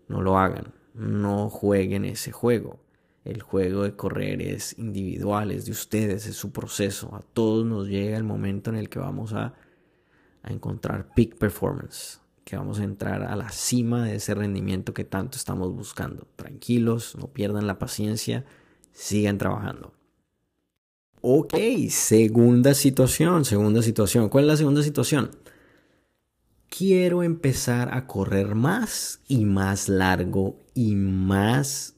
No 0.08 0.23
lo 0.23 0.38
hagan, 0.38 0.73
no 0.94 1.50
jueguen 1.50 2.04
ese 2.04 2.32
juego. 2.32 2.80
El 3.28 3.42
juego 3.42 3.82
de 3.82 3.94
correr 3.94 4.40
es 4.40 4.78
individual, 4.78 5.50
es 5.50 5.66
de 5.66 5.73
ustedes, 5.73 6.25
es 6.25 6.35
su 6.35 6.50
proceso. 6.50 7.14
A 7.14 7.20
todos 7.20 7.66
nos 7.66 7.87
llega 7.87 8.16
el 8.16 8.25
momento 8.25 8.70
en 8.70 8.76
el 8.76 8.88
que 8.88 8.99
vamos 8.99 9.35
a, 9.35 9.52
encontrar 10.44 11.12
peak 11.14 11.37
performance, 11.37 12.23
que 12.44 12.56
vamos 12.56 12.80
a 12.80 12.85
entrar 12.85 13.25
a 13.25 13.37
la 13.37 13.50
cima 13.50 14.06
de 14.06 14.14
ese 14.14 14.35
rendimiento 14.35 14.94
que 14.94 15.04
tanto 15.04 15.37
estamos 15.37 15.75
buscando. 15.75 16.26
Tranquilos, 16.37 17.16
no 17.20 17.26
pierdan 17.26 17.66
la 17.66 17.78
paciencia, 17.78 18.47
sigan 18.92 19.37
trabajando. 19.37 19.92
Ok, 21.20 21.54
segunda 21.90 22.73
situación, 22.73 23.44
segunda 23.44 23.82
situación. 23.82 24.30
¿Cuál 24.30 24.44
es 24.44 24.49
la 24.49 24.56
segunda 24.56 24.82
situación? 24.82 25.32
Quiero 26.70 27.23
empezar 27.23 27.92
a 27.92 28.06
correr 28.06 28.54
más 28.54 29.20
y 29.28 29.44
más 29.44 29.90
largo 29.90 30.64
y 30.73 30.94
más 30.94 31.98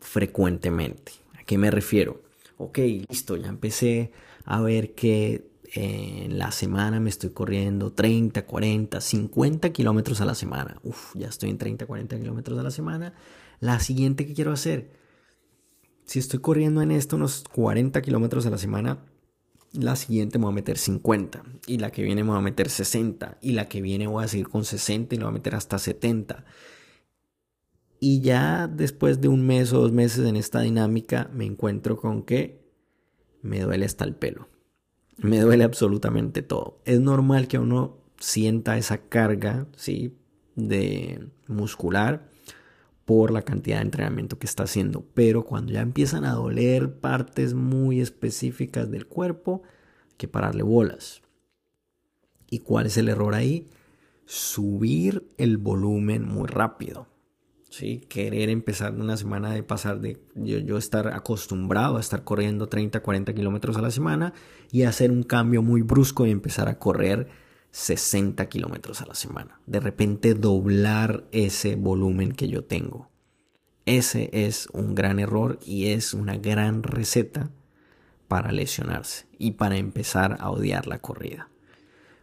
frecuentemente. 0.00 1.12
¿A 1.38 1.44
qué 1.44 1.58
me 1.58 1.70
refiero? 1.70 2.22
Ok, 2.56 2.78
listo, 3.08 3.36
ya 3.36 3.48
empecé 3.48 4.12
a 4.44 4.60
ver 4.60 4.94
que 4.94 5.50
en 5.72 6.38
la 6.38 6.50
semana 6.50 7.00
me 7.00 7.10
estoy 7.10 7.30
corriendo 7.30 7.92
30, 7.92 8.44
40, 8.44 9.00
50 9.00 9.70
kilómetros 9.70 10.20
a 10.20 10.24
la 10.24 10.34
semana. 10.34 10.80
Uf, 10.82 11.14
ya 11.14 11.28
estoy 11.28 11.50
en 11.50 11.58
30, 11.58 11.86
40 11.86 12.18
kilómetros 12.18 12.58
a 12.58 12.62
la 12.62 12.70
semana. 12.70 13.14
La 13.60 13.78
siguiente 13.80 14.26
que 14.26 14.34
quiero 14.34 14.52
hacer, 14.52 14.90
si 16.04 16.18
estoy 16.18 16.40
corriendo 16.40 16.82
en 16.82 16.90
esto 16.90 17.16
unos 17.16 17.44
40 17.52 18.02
kilómetros 18.02 18.46
a 18.46 18.50
la 18.50 18.58
semana, 18.58 18.98
la 19.72 19.94
siguiente 19.94 20.38
me 20.38 20.46
voy 20.46 20.52
a 20.52 20.56
meter 20.56 20.76
50 20.76 21.44
y 21.66 21.78
la 21.78 21.92
que 21.92 22.02
viene 22.02 22.24
me 22.24 22.30
voy 22.30 22.38
a 22.38 22.42
meter 22.42 22.68
60 22.68 23.38
y 23.40 23.52
la 23.52 23.68
que 23.68 23.80
viene 23.80 24.08
voy 24.08 24.24
a 24.24 24.28
seguir 24.28 24.48
con 24.48 24.64
60 24.64 25.14
y 25.14 25.18
me 25.18 25.24
voy 25.24 25.30
a 25.30 25.34
meter 25.34 25.54
hasta 25.54 25.78
70 25.78 26.44
y 28.00 28.22
ya 28.22 28.66
después 28.66 29.20
de 29.20 29.28
un 29.28 29.46
mes 29.46 29.72
o 29.74 29.80
dos 29.82 29.92
meses 29.92 30.26
en 30.26 30.36
esta 30.36 30.62
dinámica 30.62 31.30
me 31.34 31.44
encuentro 31.44 31.98
con 31.98 32.22
que 32.22 32.64
me 33.42 33.60
duele 33.60 33.84
hasta 33.84 34.04
el 34.04 34.14
pelo. 34.14 34.48
Me 35.18 35.40
duele 35.40 35.64
absolutamente 35.64 36.40
todo. 36.40 36.80
Es 36.86 36.98
normal 36.98 37.46
que 37.46 37.58
uno 37.58 37.98
sienta 38.18 38.78
esa 38.78 38.98
carga, 38.98 39.66
¿sí? 39.76 40.16
De 40.56 41.28
muscular 41.46 42.30
por 43.04 43.30
la 43.30 43.42
cantidad 43.42 43.76
de 43.76 43.82
entrenamiento 43.82 44.38
que 44.38 44.46
está 44.46 44.62
haciendo. 44.62 45.04
Pero 45.12 45.44
cuando 45.44 45.72
ya 45.72 45.82
empiezan 45.82 46.24
a 46.24 46.32
doler 46.32 47.00
partes 47.00 47.52
muy 47.52 48.00
específicas 48.00 48.90
del 48.90 49.06
cuerpo, 49.06 49.62
hay 50.08 50.16
que 50.16 50.28
pararle 50.28 50.62
bolas. 50.62 51.20
¿Y 52.48 52.60
cuál 52.60 52.86
es 52.86 52.96
el 52.96 53.10
error 53.10 53.34
ahí? 53.34 53.66
Subir 54.24 55.28
el 55.36 55.58
volumen 55.58 56.26
muy 56.26 56.46
rápido. 56.46 57.08
¿Sí? 57.70 58.04
Querer 58.08 58.50
empezar 58.50 58.92
una 58.94 59.16
semana 59.16 59.52
de 59.52 59.62
pasar 59.62 60.00
de 60.00 60.18
yo, 60.34 60.76
estar 60.76 61.08
acostumbrado 61.08 61.96
a 61.96 62.00
estar 62.00 62.24
corriendo 62.24 62.68
30, 62.68 63.00
40 63.00 63.32
kilómetros 63.32 63.76
a 63.76 63.82
la 63.82 63.90
semana 63.90 64.34
y 64.70 64.82
hacer 64.82 65.10
un 65.10 65.22
cambio 65.22 65.62
muy 65.62 65.82
brusco 65.82 66.26
y 66.26 66.30
empezar 66.30 66.68
a 66.68 66.78
correr 66.78 67.28
60 67.70 68.48
kilómetros 68.48 69.00
a 69.00 69.06
la 69.06 69.14
semana. 69.14 69.60
De 69.66 69.80
repente 69.80 70.34
doblar 70.34 71.24
ese 71.32 71.76
volumen 71.76 72.32
que 72.32 72.48
yo 72.48 72.64
tengo. 72.64 73.08
Ese 73.86 74.28
es 74.32 74.68
un 74.72 74.94
gran 74.94 75.18
error 75.18 75.58
y 75.64 75.86
es 75.86 76.12
una 76.12 76.36
gran 76.36 76.82
receta 76.82 77.50
para 78.28 78.52
lesionarse 78.52 79.26
y 79.38 79.52
para 79.52 79.76
empezar 79.76 80.36
a 80.40 80.50
odiar 80.50 80.86
la 80.86 80.98
corrida. 80.98 81.48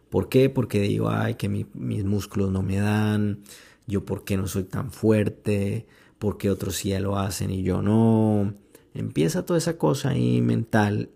¿Por 0.08 0.30
qué? 0.30 0.48
Porque 0.48 0.80
digo, 0.80 1.10
ay, 1.10 1.34
que 1.34 1.48
mis 1.48 2.04
músculos 2.04 2.50
no 2.50 2.62
me 2.62 2.76
dan, 2.76 3.42
yo 3.88 4.04
por 4.04 4.22
qué 4.22 4.36
no 4.36 4.46
soy 4.46 4.64
tan 4.64 4.92
fuerte, 4.92 5.86
por 6.18 6.36
qué 6.36 6.50
otros 6.50 6.76
sí 6.76 6.96
lo 6.98 7.18
hacen 7.18 7.50
y 7.50 7.62
yo 7.62 7.82
no. 7.82 8.54
Empieza 8.94 9.44
toda 9.44 9.58
esa 9.58 9.78
cosa 9.78 10.10
ahí 10.10 10.42
mental 10.42 11.10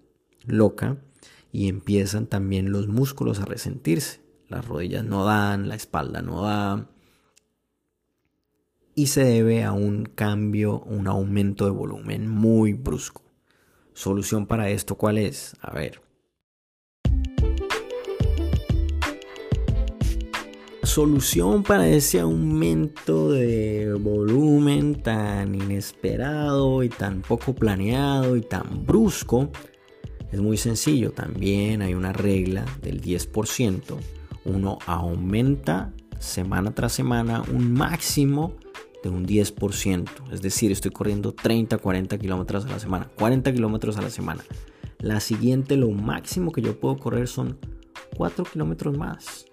loca 0.47 0.97
y 1.53 1.69
empiezan 1.69 2.27
también 2.27 2.73
los 2.73 2.89
músculos 2.89 3.39
a 3.39 3.45
resentirse. 3.45 4.21
Las 4.49 4.67
rodillas 4.67 5.05
no 5.05 5.25
dan, 5.25 5.69
la 5.69 5.75
espalda 5.75 6.23
no 6.23 6.43
da. 6.43 6.89
Y 8.95 9.07
se 9.07 9.25
debe 9.25 9.65
a 9.65 9.73
un 9.73 10.05
cambio, 10.05 10.81
un 10.81 11.09
aumento 11.09 11.67
de 11.67 11.71
volumen 11.71 12.29
muy 12.29 12.73
brusco. 12.73 13.23
¿Solución 13.93 14.47
para 14.47 14.71
esto 14.71 14.97
cuál 14.97 15.19
es? 15.19 15.57
A 15.61 15.73
ver, 15.73 16.01
solución 20.93 21.63
para 21.63 21.89
ese 21.89 22.21
aumento 22.21 23.31
de 23.31 23.95
volumen 23.95 25.03
tan 25.03 25.55
inesperado 25.55 26.83
y 26.83 26.91
tan 26.91 27.23
poco 27.23 27.55
planeado 27.55 28.37
y 28.37 28.43
tan 28.43 28.85
brusco 28.85 29.49
es 30.31 30.39
muy 30.39 30.59
sencillo. 30.59 31.13
También 31.13 31.81
hay 31.81 31.95
una 31.95 32.13
regla 32.13 32.67
del 32.83 33.01
10%. 33.01 33.81
Uno 34.45 34.79
aumenta 34.85 35.95
semana 36.19 36.75
tras 36.75 36.93
semana 36.93 37.43
un 37.51 37.73
máximo 37.73 38.53
de 39.03 39.09
un 39.09 39.25
10%. 39.25 40.11
Es 40.31 40.43
decir, 40.43 40.73
estoy 40.73 40.91
corriendo 40.91 41.33
30, 41.33 41.79
40 41.79 42.19
kilómetros 42.19 42.67
a 42.67 42.69
la 42.69 42.79
semana. 42.79 43.11
40 43.17 43.51
kilómetros 43.55 43.97
a 43.97 44.03
la 44.03 44.11
semana. 44.11 44.45
La 44.99 45.21
siguiente, 45.21 45.79
lo 45.79 45.89
máximo 45.91 46.53
que 46.53 46.61
yo 46.61 46.79
puedo 46.79 46.99
correr 46.99 47.29
son 47.29 47.57
4 48.15 48.45
kilómetros 48.45 48.95
más. 48.99 49.47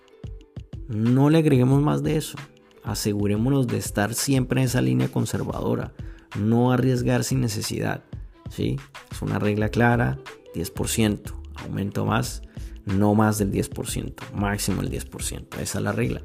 No 0.90 1.30
le 1.30 1.38
agreguemos 1.38 1.84
más 1.84 2.02
de 2.02 2.18
eso. 2.18 2.36
Asegurémonos 2.84 3.68
de 3.68 3.78
estar 3.78 4.16
siempre 4.16 4.60
en 4.60 4.66
esa 4.66 4.82
línea 4.82 5.08
conservadora. 5.08 5.94
No 6.36 6.72
arriesgar 6.72 7.24
sin 7.24 7.42
necesidad. 7.42 8.04
¿sí? 8.50 8.78
Es 9.12 9.22
una 9.22 9.38
regla 9.38 9.70
clara, 9.70 10.18
10%. 10.56 11.32
Aumento 11.58 12.08
más, 12.08 12.42
no 12.86 13.14
más 13.14 13.38
del 13.38 13.52
10%. 13.52 14.32
Máximo 14.34 14.82
el 14.82 14.90
10%. 14.90 15.60
Esa 15.60 15.78
es 15.78 15.84
la 15.84 15.92
regla. 15.92 16.24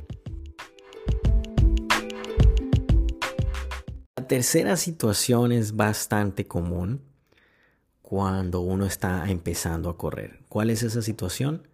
La 4.16 4.26
tercera 4.26 4.78
situación 4.78 5.52
es 5.52 5.76
bastante 5.76 6.46
común 6.46 7.02
cuando 8.00 8.60
uno 8.60 8.86
está 8.86 9.30
empezando 9.30 9.90
a 9.90 9.98
correr. 9.98 10.40
¿Cuál 10.48 10.70
es 10.70 10.82
esa 10.82 11.02
situación? 11.02 11.68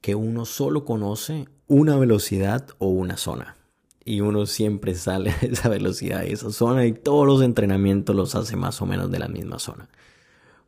Que 0.00 0.16
uno 0.16 0.44
solo 0.44 0.84
conoce 0.84 1.46
una 1.68 1.96
velocidad 1.96 2.68
o 2.78 2.88
una 2.88 3.16
zona. 3.16 3.56
Y 4.04 4.20
uno 4.20 4.46
siempre 4.46 4.94
sale 4.94 5.30
a 5.30 5.38
esa 5.42 5.68
velocidad 5.68 6.24
y 6.24 6.32
esa 6.32 6.50
zona 6.50 6.86
y 6.86 6.92
todos 6.92 7.26
los 7.26 7.42
entrenamientos 7.42 8.14
los 8.14 8.34
hace 8.34 8.56
más 8.56 8.80
o 8.80 8.86
menos 8.86 9.10
de 9.10 9.18
la 9.18 9.28
misma 9.28 9.58
zona. 9.58 9.88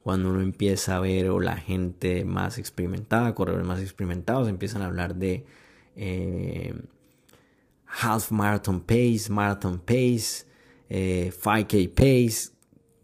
Cuando 0.03 0.31
uno 0.31 0.41
empieza 0.41 0.97
a 0.97 1.01
ver 1.01 1.29
o 1.31 1.41
la 1.41 1.57
gente 1.57 2.25
más 2.25 2.59
experimentada, 2.59 3.35
corredores 3.35 3.67
más 3.67 3.81
experimentados, 3.81 4.49
empiezan 4.49 4.83
a 4.83 4.87
hablar 4.87 5.17
de 5.17 5.45
eh, 5.97 6.75
half 7.87 8.31
marathon 8.31 8.81
pace, 8.81 9.27
marathon 9.29 9.79
pace, 9.79 10.47
5k 10.89 11.75
eh, 11.75 11.89
pace, 11.89 12.53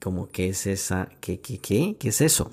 como 0.01 0.29
que 0.29 0.49
es 0.49 0.67
esa, 0.67 1.09
¿qué, 1.21 1.41
qué, 1.41 1.59
qué? 1.59 1.97
¿Qué 1.99 2.09
es 2.09 2.21
eso? 2.21 2.51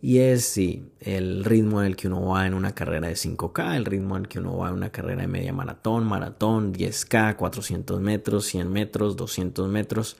Y 0.00 0.18
es 0.18 0.44
sí, 0.44 0.92
el 1.00 1.44
ritmo 1.44 1.80
en 1.80 1.88
el 1.88 1.96
que 1.96 2.06
uno 2.06 2.24
va 2.26 2.46
en 2.46 2.54
una 2.54 2.72
carrera 2.72 3.08
de 3.08 3.14
5K, 3.14 3.76
el 3.76 3.84
ritmo 3.84 4.16
en 4.16 4.22
el 4.22 4.28
que 4.28 4.38
uno 4.38 4.56
va 4.56 4.68
en 4.68 4.74
una 4.74 4.90
carrera 4.90 5.22
de 5.22 5.28
media 5.28 5.52
maratón, 5.52 6.06
maratón, 6.06 6.72
10K, 6.72 7.34
400 7.36 8.00
metros, 8.00 8.46
100 8.46 8.70
metros, 8.70 9.16
200 9.16 9.68
metros, 9.68 10.16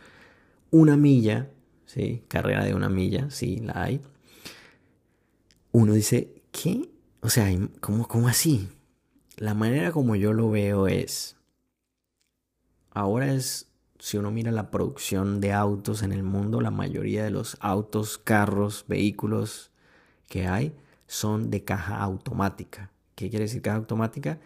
una 0.72 0.96
milla, 0.96 1.48
¿sí? 1.86 2.24
Carrera 2.26 2.64
de 2.64 2.74
una 2.74 2.88
milla, 2.88 3.30
sí, 3.30 3.58
la 3.58 3.84
hay. 3.84 4.00
Uno 5.70 5.92
dice, 5.92 6.42
¿qué? 6.50 6.90
O 7.20 7.28
sea, 7.28 7.48
¿cómo, 7.80 8.08
cómo 8.08 8.26
así? 8.26 8.68
La 9.36 9.54
manera 9.54 9.92
como 9.92 10.16
yo 10.16 10.32
lo 10.32 10.50
veo 10.50 10.88
es, 10.88 11.36
ahora 12.90 13.32
es, 13.32 13.68
si 13.98 14.16
uno 14.16 14.30
mira 14.30 14.52
la 14.52 14.70
producción 14.70 15.40
de 15.40 15.52
autos 15.52 16.02
en 16.02 16.12
el 16.12 16.22
mundo, 16.22 16.60
la 16.60 16.70
mayoría 16.70 17.24
de 17.24 17.30
los 17.30 17.56
autos, 17.60 18.18
carros, 18.18 18.84
vehículos, 18.88 19.70
que 20.28 20.46
hay 20.46 20.74
son 21.06 21.50
de 21.50 21.64
caja 21.64 22.00
automática. 22.00 22.90
¿Qué 23.14 23.30
quiere 23.30 23.46
decir 23.46 23.62
caja 23.62 23.78
automática? 23.78 24.38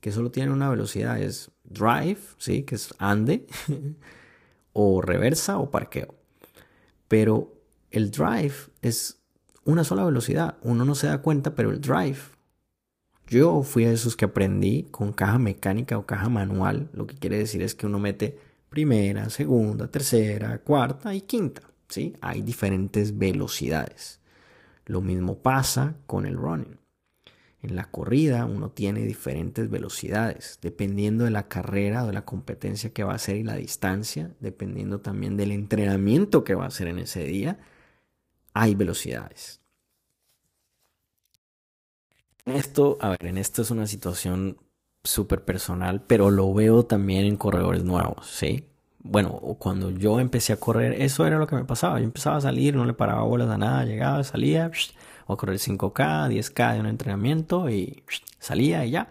Que 0.00 0.10
solo 0.10 0.30
tiene 0.30 0.52
una 0.52 0.70
velocidad, 0.70 1.20
es 1.20 1.50
drive, 1.64 2.18
¿sí? 2.38 2.62
que 2.62 2.74
es 2.74 2.94
ande, 2.98 3.46
o 4.72 5.00
reversa 5.00 5.58
o 5.58 5.70
parqueo. 5.70 6.14
Pero 7.06 7.52
el 7.90 8.10
drive 8.10 8.54
es 8.82 9.18
una 9.64 9.84
sola 9.84 10.04
velocidad. 10.04 10.56
Uno 10.62 10.84
no 10.84 10.94
se 10.94 11.06
da 11.06 11.18
cuenta, 11.18 11.54
pero 11.54 11.70
el 11.70 11.80
drive. 11.80 12.18
Yo 13.26 13.62
fui 13.62 13.84
a 13.84 13.92
esos 13.92 14.16
que 14.16 14.24
aprendí 14.24 14.84
con 14.90 15.12
caja 15.12 15.38
mecánica 15.38 15.98
o 15.98 16.06
caja 16.06 16.28
manual. 16.28 16.88
Lo 16.92 17.06
que 17.06 17.14
quiere 17.14 17.38
decir 17.38 17.62
es 17.62 17.74
que 17.74 17.86
uno 17.86 17.98
mete 17.98 18.38
primera, 18.68 19.30
segunda, 19.30 19.90
tercera, 19.90 20.58
cuarta 20.58 21.14
y 21.14 21.22
quinta. 21.22 21.62
¿sí? 21.88 22.14
Hay 22.20 22.42
diferentes 22.42 23.16
velocidades. 23.16 24.20
Lo 24.86 25.00
mismo 25.00 25.38
pasa 25.38 25.96
con 26.06 26.26
el 26.26 26.36
running. 26.36 26.78
En 27.60 27.74
la 27.74 27.90
corrida 27.90 28.44
uno 28.46 28.70
tiene 28.70 29.04
diferentes 29.04 29.68
velocidades, 29.68 30.58
dependiendo 30.62 31.24
de 31.24 31.30
la 31.30 31.48
carrera 31.48 32.04
o 32.04 32.06
de 32.06 32.12
la 32.12 32.24
competencia 32.24 32.92
que 32.92 33.02
va 33.02 33.12
a 33.12 33.16
hacer 33.16 33.36
y 33.36 33.42
la 33.42 33.56
distancia, 33.56 34.34
dependiendo 34.38 35.00
también 35.00 35.36
del 35.36 35.50
entrenamiento 35.50 36.44
que 36.44 36.54
va 36.54 36.64
a 36.64 36.68
hacer 36.68 36.86
en 36.86 37.00
ese 37.00 37.24
día, 37.24 37.58
hay 38.54 38.74
velocidades. 38.76 39.60
Esto, 42.44 42.96
a 43.00 43.10
ver, 43.10 43.26
en 43.26 43.38
esto 43.38 43.62
es 43.62 43.70
una 43.70 43.86
situación 43.86 44.58
súper 45.04 45.44
personal, 45.44 46.02
pero 46.06 46.30
lo 46.30 46.52
veo 46.54 46.84
también 46.84 47.26
en 47.26 47.36
corredores 47.36 47.84
nuevos, 47.84 48.26
¿sí? 48.26 48.68
bueno, 49.08 49.40
cuando 49.58 49.90
yo 49.90 50.20
empecé 50.20 50.52
a 50.52 50.56
correr, 50.60 51.00
eso 51.00 51.26
era 51.26 51.38
lo 51.38 51.46
que 51.46 51.56
me 51.56 51.64
pasaba. 51.64 51.98
Yo 51.98 52.04
empezaba 52.04 52.36
a 52.36 52.40
salir, 52.40 52.74
no 52.76 52.84
le 52.84 52.92
paraba 52.94 53.22
bolas 53.22 53.48
a 53.48 53.58
nada, 53.58 53.84
llegaba, 53.84 54.22
salía, 54.24 54.70
o 55.26 55.32
a 55.34 55.36
correr 55.36 55.58
5K, 55.58 56.28
10K 56.28 56.74
de 56.74 56.80
un 56.80 56.86
entrenamiento 56.86 57.70
y 57.70 58.02
salía 58.38 58.84
y 58.84 58.92
ya. 58.92 59.08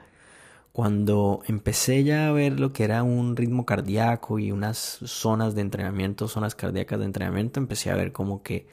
Cuando 0.72 1.42
empecé 1.48 2.04
ya 2.04 2.28
a 2.30 2.32
ver 2.32 2.60
lo 2.60 2.74
que 2.74 2.84
era 2.84 3.04
un 3.04 3.36
ritmo 3.36 3.66
cardíaco 3.66 4.40
y 4.40 4.52
unas 4.52 4.78
zonas 4.78 5.56
de 5.56 5.62
entrenamiento, 5.62 6.28
zonas 6.28 6.56
cardíacas 6.56 7.00
de 7.00 7.06
entrenamiento, 7.06 7.60
empecé 7.60 7.90
a 7.92 7.96
ver 7.96 8.12
como 8.12 8.44
que 8.44 8.68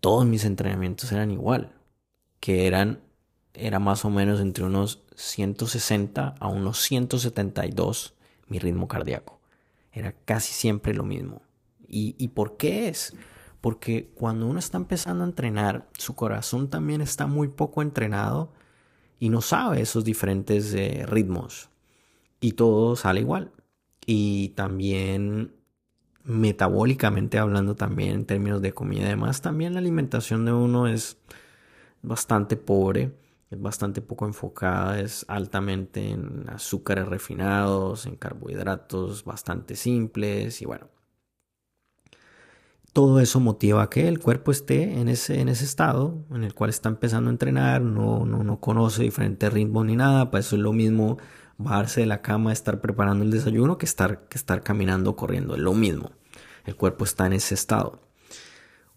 todos 0.00 0.26
mis 0.26 0.44
entrenamientos 0.44 1.12
eran 1.12 1.30
igual, 1.30 1.72
que 2.40 2.66
eran 2.66 3.00
era 3.54 3.78
más 3.78 4.04
o 4.04 4.10
menos 4.10 4.40
entre 4.40 4.64
unos 4.64 5.02
160 5.16 6.34
a 6.38 6.48
unos 6.48 6.78
172 6.80 8.14
mi 8.48 8.58
ritmo 8.58 8.88
cardíaco. 8.88 9.40
Era 9.92 10.12
casi 10.24 10.52
siempre 10.52 10.94
lo 10.94 11.02
mismo. 11.02 11.42
¿Y, 11.90 12.28
por 12.28 12.58
qué 12.58 12.88
es? 12.88 13.14
Porque 13.62 14.10
cuando 14.14 14.46
uno 14.46 14.58
está 14.58 14.76
empezando 14.76 15.24
a 15.24 15.26
entrenar, 15.26 15.88
su 15.96 16.14
corazón 16.14 16.68
también 16.68 17.00
está 17.00 17.26
muy 17.26 17.48
poco 17.48 17.80
entrenado 17.80 18.52
y 19.18 19.30
no 19.30 19.40
sabe 19.40 19.80
esos 19.80 20.04
diferentes 20.04 20.74
eh, 20.74 21.04
ritmos. 21.06 21.70
Y 22.40 22.52
todo 22.52 22.94
sale 22.94 23.20
igual. 23.20 23.52
Y 24.04 24.50
también 24.50 25.54
metabólicamente 26.24 27.38
hablando 27.38 27.74
también 27.74 28.10
en 28.10 28.26
términos 28.26 28.60
de 28.60 28.74
comida 28.74 29.06
y 29.06 29.08
demás, 29.08 29.40
también 29.40 29.72
la 29.72 29.80
alimentación 29.80 30.44
de 30.44 30.52
uno 30.52 30.86
es 30.86 31.16
bastante 32.02 32.56
pobre 32.56 33.12
es 33.50 33.60
bastante 33.60 34.02
poco 34.02 34.26
enfocada, 34.26 35.00
es 35.00 35.24
altamente 35.28 36.10
en 36.10 36.44
azúcares 36.50 37.06
refinados, 37.08 38.06
en 38.06 38.16
carbohidratos 38.16 39.24
bastante 39.24 39.74
simples 39.76 40.60
y 40.60 40.66
bueno. 40.66 40.88
Todo 42.92 43.20
eso 43.20 43.38
motiva 43.40 43.82
a 43.82 43.90
que 43.90 44.08
el 44.08 44.18
cuerpo 44.18 44.50
esté 44.50 44.98
en 44.98 45.08
ese, 45.08 45.40
en 45.40 45.48
ese 45.48 45.64
estado 45.64 46.24
en 46.30 46.42
el 46.42 46.54
cual 46.54 46.70
está 46.70 46.88
empezando 46.88 47.30
a 47.30 47.32
entrenar, 47.32 47.80
no, 47.80 48.26
no, 48.26 48.42
no 48.42 48.60
conoce 48.60 49.02
diferentes 49.02 49.52
ritmos 49.52 49.86
ni 49.86 49.96
nada, 49.96 50.30
para 50.30 50.40
eso 50.40 50.56
es 50.56 50.62
lo 50.62 50.72
mismo 50.72 51.18
bajarse 51.58 52.00
de 52.00 52.06
la 52.06 52.22
cama, 52.22 52.52
estar 52.52 52.80
preparando 52.80 53.24
el 53.24 53.30
desayuno 53.30 53.78
que 53.78 53.86
estar, 53.86 54.28
que 54.28 54.38
estar 54.38 54.62
caminando 54.62 55.16
corriendo, 55.16 55.54
es 55.54 55.60
lo 55.60 55.74
mismo. 55.74 56.12
El 56.64 56.76
cuerpo 56.76 57.04
está 57.04 57.26
en 57.26 57.34
ese 57.34 57.54
estado. 57.54 58.00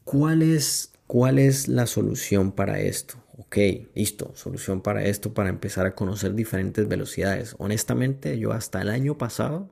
¿Cuál 0.03 0.41
es, 0.41 0.93
cuál 1.07 1.39
es 1.39 1.67
la 1.67 1.85
solución 1.85 2.51
para 2.51 2.79
esto? 2.79 3.20
Ok, 3.41 3.57
listo, 3.95 4.31
solución 4.35 4.81
para 4.81 5.05
esto, 5.05 5.33
para 5.33 5.49
empezar 5.49 5.85
a 5.85 5.95
conocer 5.95 6.33
diferentes 6.35 6.87
velocidades. 6.87 7.55
Honestamente, 7.57 8.37
yo 8.39 8.51
hasta 8.51 8.81
el 8.81 8.89
año 8.89 9.17
pasado, 9.17 9.69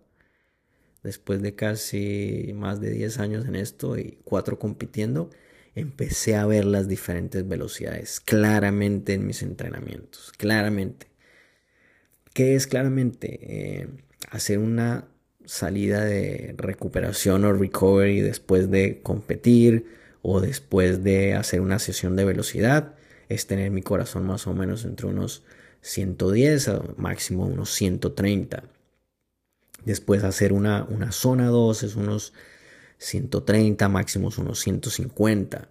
después 1.03 1.41
de 1.41 1.55
casi 1.55 2.51
más 2.55 2.81
de 2.81 2.91
10 2.91 3.19
años 3.19 3.45
en 3.47 3.55
esto 3.55 3.97
y 3.97 4.19
cuatro 4.23 4.59
compitiendo, 4.59 5.29
empecé 5.75 6.35
a 6.35 6.45
ver 6.45 6.65
las 6.65 6.87
diferentes 6.87 7.47
velocidades 7.47 8.19
claramente 8.19 9.13
en 9.13 9.27
mis 9.27 9.41
entrenamientos, 9.43 10.31
claramente. 10.37 11.07
¿Qué 12.33 12.55
es 12.55 12.67
claramente? 12.67 13.39
Eh, 13.81 13.87
hacer 14.31 14.59
una 14.59 15.07
salida 15.45 16.03
de 16.05 16.55
recuperación 16.57 17.45
o 17.45 17.53
recovery 17.53 18.21
después 18.21 18.69
de 18.71 19.01
competir 19.01 19.85
o 20.21 20.41
después 20.41 21.03
de 21.03 21.33
hacer 21.35 21.61
una 21.61 21.79
sesión 21.79 22.15
de 22.15 22.25
velocidad 22.25 22.98
es 23.29 23.47
tener 23.47 23.71
mi 23.71 23.81
corazón 23.81 24.25
más 24.25 24.47
o 24.47 24.53
menos 24.53 24.83
entre 24.83 25.07
unos 25.07 25.43
110 25.81 26.67
a 26.67 26.81
máximo 26.97 27.45
unos 27.45 27.71
130. 27.71 28.63
Después 29.85 30.23
hacer 30.23 30.51
una, 30.51 30.83
una 30.83 31.11
zona 31.11 31.47
2 31.47 31.83
es 31.83 31.95
unos 31.95 32.33
130, 32.97 33.87
máximos 33.87 34.37
unos 34.37 34.59
150. 34.59 35.69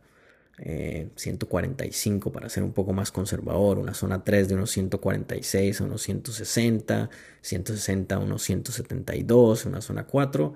145 0.58 2.28
eh, 2.28 2.32
para 2.32 2.48
ser 2.48 2.64
un 2.64 2.72
poco 2.72 2.92
más 2.92 3.12
conservador, 3.12 3.78
una 3.78 3.94
zona 3.94 4.24
3 4.24 4.48
de 4.48 4.54
unos 4.56 4.70
146 4.72 5.80
a 5.80 5.84
unos 5.84 6.02
160, 6.02 7.10
160 7.40 8.14
a 8.14 8.18
unos 8.18 8.42
172, 8.42 9.66
una 9.66 9.80
zona 9.80 10.04
4 10.04 10.54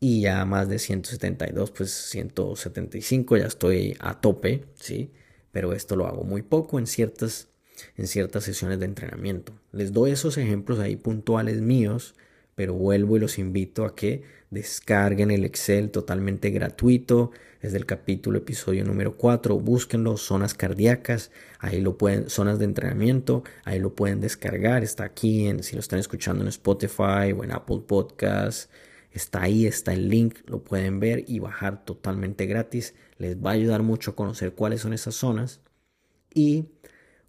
y 0.00 0.22
ya 0.22 0.44
más 0.44 0.68
de 0.68 0.80
172 0.80 1.70
pues 1.70 1.92
175 1.92 3.36
ya 3.36 3.46
estoy 3.46 3.96
a 4.00 4.20
tope, 4.20 4.64
¿sí? 4.74 5.12
Pero 5.52 5.72
esto 5.72 5.96
lo 5.96 6.06
hago 6.06 6.24
muy 6.24 6.42
poco 6.42 6.78
en 6.78 6.86
ciertas, 6.86 7.48
en 7.96 8.06
ciertas 8.06 8.44
sesiones 8.44 8.78
de 8.78 8.86
entrenamiento. 8.86 9.52
Les 9.72 9.92
doy 9.92 10.12
esos 10.12 10.38
ejemplos 10.38 10.78
ahí 10.78 10.96
puntuales 10.96 11.60
míos 11.60 12.14
pero 12.58 12.74
vuelvo 12.74 13.16
y 13.16 13.20
los 13.20 13.38
invito 13.38 13.84
a 13.84 13.94
que 13.94 14.24
descarguen 14.50 15.30
el 15.30 15.44
Excel 15.44 15.92
totalmente 15.92 16.50
gratuito. 16.50 17.30
Es 17.62 17.72
del 17.72 17.86
capítulo 17.86 18.38
episodio 18.38 18.84
número 18.84 19.16
4. 19.16 19.60
Búsquenlo, 19.60 20.16
zonas 20.16 20.54
cardíacas, 20.54 21.30
ahí 21.60 21.80
lo 21.80 21.96
pueden, 21.96 22.28
zonas 22.28 22.58
de 22.58 22.64
entrenamiento, 22.64 23.44
ahí 23.64 23.78
lo 23.78 23.94
pueden 23.94 24.20
descargar. 24.20 24.82
Está 24.82 25.04
aquí 25.04 25.46
en, 25.46 25.62
si 25.62 25.76
lo 25.76 25.80
están 25.80 26.00
escuchando 26.00 26.42
en 26.42 26.48
Spotify 26.48 27.30
o 27.32 27.44
en 27.44 27.52
Apple 27.52 27.82
Podcasts. 27.86 28.68
Está 29.12 29.42
ahí, 29.42 29.64
está 29.64 29.92
el 29.92 30.08
link, 30.08 30.38
lo 30.46 30.64
pueden 30.64 30.98
ver 30.98 31.26
y 31.28 31.38
bajar 31.38 31.84
totalmente 31.84 32.46
gratis. 32.46 32.92
Les 33.18 33.36
va 33.36 33.50
a 33.50 33.54
ayudar 33.54 33.82
mucho 33.82 34.12
a 34.12 34.16
conocer 34.16 34.54
cuáles 34.54 34.80
son 34.80 34.92
esas 34.92 35.14
zonas 35.14 35.60
y 36.32 36.68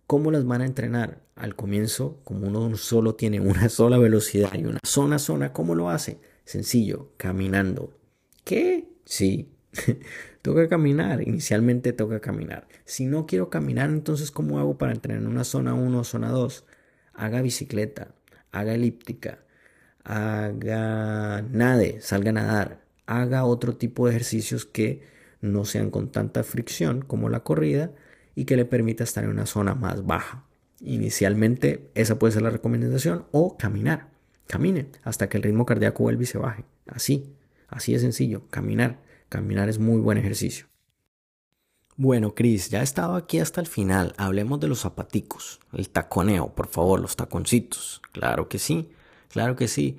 cómo 0.07 0.31
las 0.31 0.45
van 0.45 0.61
a 0.61 0.65
entrenar. 0.65 1.21
Al 1.35 1.55
comienzo, 1.55 2.19
como 2.23 2.47
uno 2.47 2.75
solo 2.77 3.15
tiene 3.15 3.39
una 3.39 3.69
sola 3.69 3.97
velocidad 3.97 4.53
y 4.55 4.65
una 4.65 4.79
zona 4.83 5.19
zona, 5.19 5.53
¿cómo 5.53 5.75
lo 5.75 5.89
hace? 5.89 6.19
Sencillo, 6.45 7.11
caminando. 7.17 7.93
¿Qué? 8.43 8.89
Sí, 9.05 9.51
toca 10.41 10.67
caminar. 10.67 11.21
Inicialmente 11.21 11.93
toca 11.93 12.19
caminar. 12.19 12.67
Si 12.85 13.05
no 13.05 13.25
quiero 13.25 13.49
caminar, 13.49 13.89
entonces 13.89 14.31
¿cómo 14.31 14.59
hago 14.59 14.77
para 14.77 14.93
entrenar 14.93 15.21
en 15.21 15.27
una 15.27 15.43
zona 15.43 15.73
1 15.73 15.99
o 15.99 16.03
zona 16.03 16.29
2? 16.29 16.65
Haga 17.13 17.41
bicicleta, 17.41 18.15
haga 18.51 18.73
elíptica, 18.73 19.39
haga 20.03 21.41
nade, 21.41 22.01
salga 22.01 22.29
a 22.31 22.33
nadar, 22.33 22.81
haga 23.05 23.45
otro 23.45 23.77
tipo 23.77 24.05
de 24.05 24.11
ejercicios 24.11 24.65
que 24.65 25.03
no 25.41 25.65
sean 25.65 25.89
con 25.91 26.11
tanta 26.11 26.43
fricción 26.43 27.01
como 27.01 27.29
la 27.29 27.41
corrida 27.41 27.91
y 28.35 28.45
que 28.45 28.55
le 28.55 28.65
permita 28.65 29.03
estar 29.03 29.23
en 29.23 29.29
una 29.31 29.45
zona 29.45 29.75
más 29.75 30.05
baja. 30.05 30.45
Inicialmente 30.81 31.89
esa 31.95 32.19
puede 32.19 32.33
ser 32.33 32.41
la 32.41 32.49
recomendación 32.49 33.25
o 33.31 33.57
caminar. 33.57 34.09
Camine 34.47 34.87
hasta 35.03 35.29
que 35.29 35.37
el 35.37 35.43
ritmo 35.43 35.65
cardíaco 35.65 36.03
vuelva 36.03 36.23
y 36.23 36.25
se 36.25 36.37
baje. 36.37 36.65
Así, 36.87 37.35
así 37.67 37.93
de 37.93 37.99
sencillo, 37.99 38.47
caminar. 38.49 38.99
Caminar 39.29 39.69
es 39.69 39.77
muy 39.77 39.99
buen 39.99 40.17
ejercicio. 40.17 40.67
Bueno, 41.95 42.33
Cris, 42.33 42.69
ya 42.69 42.79
he 42.79 42.83
estado 42.83 43.15
aquí 43.15 43.39
hasta 43.39 43.59
el 43.59 43.67
final. 43.67 44.13
Hablemos 44.17 44.59
de 44.61 44.69
los 44.69 44.79
zapaticos, 44.79 45.59
el 45.73 45.89
taconeo, 45.89 46.55
por 46.55 46.67
favor, 46.67 47.01
los 47.01 47.17
taconcitos. 47.17 48.01
Claro 48.13 48.47
que 48.47 48.57
sí. 48.57 48.89
Claro 49.27 49.55
que 49.55 49.67
sí. 49.67 49.97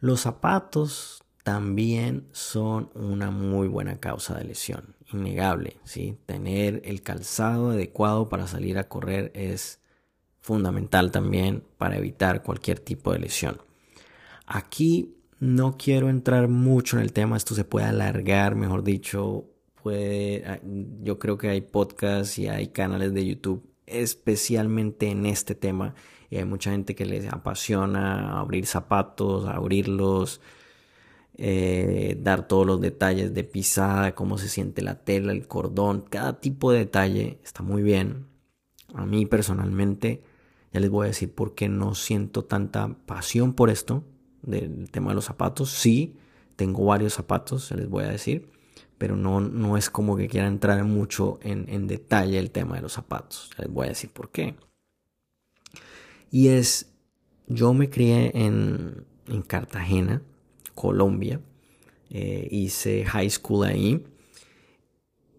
Los 0.00 0.22
zapatos 0.22 1.22
también 1.48 2.28
son 2.32 2.90
una 2.94 3.30
muy 3.30 3.68
buena 3.68 3.98
causa 3.98 4.36
de 4.36 4.44
lesión, 4.44 4.94
innegable, 5.10 5.78
¿sí? 5.82 6.18
Tener 6.26 6.82
el 6.84 7.00
calzado 7.00 7.70
adecuado 7.70 8.28
para 8.28 8.46
salir 8.46 8.76
a 8.76 8.86
correr 8.86 9.32
es 9.34 9.80
fundamental 10.40 11.10
también 11.10 11.64
para 11.78 11.96
evitar 11.96 12.42
cualquier 12.42 12.80
tipo 12.80 13.14
de 13.14 13.20
lesión. 13.20 13.62
Aquí 14.44 15.16
no 15.40 15.78
quiero 15.78 16.10
entrar 16.10 16.48
mucho 16.48 16.98
en 16.98 17.02
el 17.02 17.14
tema, 17.14 17.38
esto 17.38 17.54
se 17.54 17.64
puede 17.64 17.86
alargar, 17.86 18.54
mejor 18.54 18.84
dicho, 18.84 19.46
puede 19.82 20.44
ah, 20.46 20.60
yo 21.00 21.18
creo 21.18 21.38
que 21.38 21.48
hay 21.48 21.62
podcasts 21.62 22.38
y 22.38 22.48
hay 22.48 22.68
canales 22.68 23.14
de 23.14 23.24
YouTube 23.24 23.66
especialmente 23.86 25.08
en 25.08 25.24
este 25.24 25.54
tema 25.54 25.94
y 26.28 26.36
hay 26.36 26.44
mucha 26.44 26.72
gente 26.72 26.94
que 26.94 27.06
les 27.06 27.26
apasiona 27.32 28.38
abrir 28.38 28.66
zapatos, 28.66 29.46
abrirlos, 29.46 30.42
eh, 31.38 32.18
dar 32.20 32.46
todos 32.46 32.66
los 32.66 32.80
detalles 32.80 33.32
de 33.32 33.44
pisada, 33.44 34.14
cómo 34.14 34.38
se 34.38 34.48
siente 34.48 34.82
la 34.82 34.96
tela, 35.04 35.32
el 35.32 35.46
cordón, 35.46 36.04
cada 36.08 36.40
tipo 36.40 36.72
de 36.72 36.80
detalle 36.80 37.38
está 37.42 37.62
muy 37.62 37.82
bien. 37.82 38.26
A 38.94 39.06
mí 39.06 39.26
personalmente, 39.26 40.22
ya 40.72 40.80
les 40.80 40.90
voy 40.90 41.04
a 41.04 41.08
decir 41.08 41.32
por 41.34 41.54
qué 41.54 41.68
no 41.68 41.94
siento 41.94 42.44
tanta 42.44 42.96
pasión 43.06 43.54
por 43.54 43.70
esto, 43.70 44.04
del 44.42 44.90
tema 44.90 45.10
de 45.10 45.16
los 45.16 45.24
zapatos. 45.24 45.70
Sí, 45.70 46.16
tengo 46.56 46.84
varios 46.84 47.14
zapatos, 47.14 47.70
ya 47.70 47.76
les 47.76 47.88
voy 47.88 48.04
a 48.04 48.08
decir, 48.08 48.50
pero 48.98 49.16
no, 49.16 49.40
no 49.40 49.76
es 49.76 49.90
como 49.90 50.16
que 50.16 50.28
quiera 50.28 50.48
entrar 50.48 50.84
mucho 50.84 51.38
en, 51.42 51.66
en 51.68 51.86
detalle 51.86 52.38
el 52.38 52.50
tema 52.50 52.76
de 52.76 52.82
los 52.82 52.92
zapatos. 52.92 53.50
Ya 53.56 53.64
les 53.64 53.72
voy 53.72 53.86
a 53.86 53.90
decir 53.90 54.10
por 54.10 54.30
qué. 54.30 54.56
Y 56.30 56.48
es, 56.48 56.90
yo 57.46 57.72
me 57.74 57.88
crié 57.88 58.32
en, 58.34 59.06
Cartagena, 59.46 60.22
Colombia. 60.78 61.40
Eh, 62.10 62.46
hice 62.52 63.04
high 63.04 63.28
school 63.28 63.66
ahí. 63.66 64.04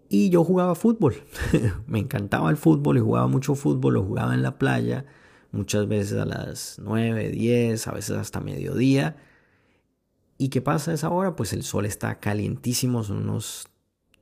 Y 0.09 0.29
yo 0.29 0.43
jugaba 0.43 0.75
fútbol. 0.75 1.15
me 1.87 1.99
encantaba 1.99 2.49
el 2.49 2.57
fútbol 2.57 2.97
y 2.97 2.99
jugaba 2.99 3.27
mucho 3.27 3.55
fútbol. 3.55 3.93
Lo 3.93 4.03
jugaba 4.03 4.33
en 4.33 4.43
la 4.43 4.57
playa. 4.57 5.05
Muchas 5.51 5.87
veces 5.87 6.19
a 6.19 6.25
las 6.25 6.77
9, 6.83 7.29
10, 7.29 7.87
a 7.87 7.91
veces 7.91 8.17
hasta 8.17 8.41
mediodía. 8.41 9.15
¿Y 10.37 10.49
qué 10.49 10.61
pasa 10.61 10.91
a 10.91 10.93
esa 10.93 11.09
hora? 11.09 11.37
Pues 11.37 11.53
el 11.53 11.63
sol 11.63 11.85
está 11.85 12.19
calientísimo, 12.19 13.03
son 13.03 13.17
unos 13.29 13.67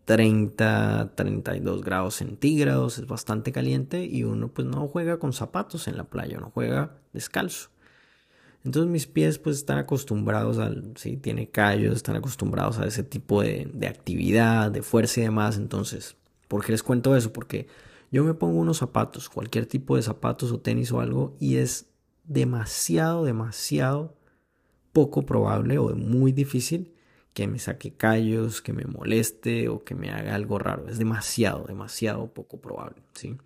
30, 0.05 1.13
32 1.15 1.83
grados 1.83 2.15
centígrados, 2.15 2.97
es 2.97 3.07
bastante 3.07 3.51
caliente 3.51 4.05
y 4.05 4.23
uno 4.23 4.47
pues 4.47 4.67
no 4.67 4.87
juega 4.87 5.19
con 5.19 5.33
zapatos 5.33 5.87
en 5.87 5.97
la 5.97 6.05
playa, 6.05 6.37
uno 6.37 6.51
juega 6.53 6.95
descalzo. 7.11 7.69
Entonces 8.63 8.91
mis 8.91 9.07
pies 9.07 9.39
pues 9.39 9.57
están 9.57 9.77
acostumbrados 9.77 10.57
al, 10.57 10.93
sí, 10.95 11.17
tiene 11.17 11.49
callos, 11.49 11.95
están 11.95 12.15
acostumbrados 12.15 12.79
a 12.79 12.85
ese 12.85 13.03
tipo 13.03 13.41
de, 13.41 13.69
de 13.73 13.87
actividad, 13.87 14.71
de 14.71 14.81
fuerza 14.81 15.21
y 15.21 15.23
demás. 15.23 15.57
Entonces, 15.57 16.17
¿por 16.47 16.65
qué 16.65 16.73
les 16.73 16.83
cuento 16.83 17.15
eso? 17.15 17.31
Porque 17.31 17.67
yo 18.11 18.23
me 18.23 18.33
pongo 18.33 18.59
unos 18.59 18.77
zapatos, 18.77 19.29
cualquier 19.29 19.65
tipo 19.65 19.95
de 19.95 20.01
zapatos 20.01 20.51
o 20.51 20.59
tenis 20.59 20.91
o 20.91 20.99
algo 20.99 21.35
y 21.39 21.57
es 21.57 21.87
demasiado, 22.25 23.23
demasiado 23.25 24.15
poco 24.93 25.25
probable 25.25 25.77
o 25.77 25.95
muy 25.95 26.31
difícil 26.31 26.93
que 27.33 27.47
me 27.47 27.59
saque 27.59 27.93
callos, 27.93 28.63
que 28.63 28.73
me 28.73 28.85
moleste 28.85 29.69
o 29.69 29.83
que 29.83 29.93
me 29.93 30.09
haga 30.09 30.33
algo 30.33 30.57
raro. 30.57 30.87
Es 30.89 30.97
demasiado, 30.97 31.65
demasiado 31.67 32.33
poco 32.33 32.59
probable, 32.59 33.03
¿sí? 33.13 33.37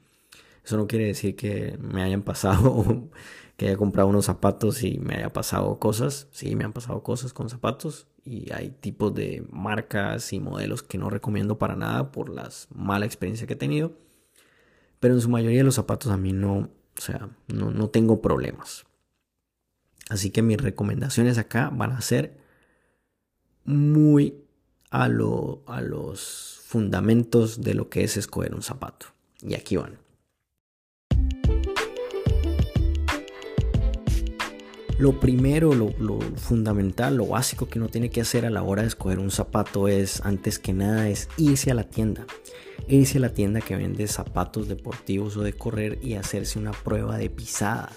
Eso 0.64 0.78
no 0.78 0.88
quiere 0.88 1.08
decir 1.08 1.36
que 1.36 1.78
me 1.78 2.02
hayan 2.02 2.22
pasado, 2.22 3.10
que 3.62 3.68
haya 3.68 3.78
comprado 3.78 4.10
unos 4.10 4.26
zapatos 4.26 4.82
y 4.82 4.98
me 4.98 5.18
haya 5.18 5.32
pasado 5.32 5.78
cosas. 5.78 6.28
Sí, 6.32 6.56
me 6.56 6.64
han 6.64 6.74
pasado 6.74 7.04
cosas 7.04 7.32
con 7.32 7.48
zapatos 7.48 8.08
y 8.26 8.52
hay 8.52 8.72
tipos 8.72 9.14
de 9.14 9.46
marcas 9.52 10.34
y 10.34 10.40
modelos 10.40 10.82
que 10.82 10.98
no 10.98 11.12
recomiendo 11.12 11.60
para 11.60 11.76
nada 11.76 12.12
por 12.12 12.30
las 12.30 12.68
mala 12.74 13.06
experiencia 13.06 13.46
que 13.46 13.54
he 13.54 13.58
tenido. 13.58 13.94
Pero 15.00 15.14
en 15.14 15.22
su 15.22 15.30
mayoría 15.30 15.64
los 15.64 15.76
zapatos 15.76 16.12
a 16.12 16.18
mí 16.18 16.34
no, 16.34 16.56
o 16.58 16.72
sea, 16.98 17.30
no, 17.50 17.70
no 17.70 17.90
tengo 17.90 18.20
problemas. 18.20 18.88
Así 20.10 20.32
que 20.32 20.42
mis 20.42 20.60
recomendaciones 20.60 21.38
acá 21.38 21.70
van 21.72 21.92
a 21.92 22.02
ser 22.02 22.40
muy 23.64 24.44
a, 24.90 25.08
lo, 25.08 25.62
a 25.68 25.82
los 25.82 26.62
fundamentos 26.66 27.62
de 27.62 27.76
lo 27.76 27.90
que 27.90 28.06
es 28.06 28.18
escoger 28.18 28.56
un 28.56 28.64
zapato. 28.64 29.06
Y 29.40 29.54
aquí 29.54 29.78
van. 29.78 30.01
Lo 35.02 35.20
primero, 35.20 35.74
lo, 35.74 36.20
fundamental, 36.36 37.18
lo 37.18 37.26
básico 37.26 37.68
que 37.68 37.80
uno 37.80 37.90
tiene 37.90 38.12
que 38.12 38.22
hacer 38.22 38.46
a 38.46 38.52
la 38.52 38.62
hora 38.62 38.84
de 38.84 38.90
escoger 38.90 39.18
un 39.18 39.32
zapato 39.32 39.88
es, 39.88 40.22
antes 40.24 40.60
que 40.60 40.74
nada, 40.74 41.10
es 41.10 41.28
irse 41.38 41.72
a 41.72 41.74
la 41.74 41.86
tienda. 41.86 42.28
Irse 42.88 43.18
a 43.18 43.22
la 43.22 43.34
tienda 43.34 43.62
que 43.62 43.76
vende 43.76 44.06
zapatos 44.06 44.68
deportivos 44.68 45.38
o 45.38 45.42
de 45.42 45.54
correr 45.54 45.98
y 46.04 46.14
hacerse 46.14 46.60
una 46.60 46.70
prueba 46.70 47.18
de 47.18 47.32
pisada. 47.32 47.92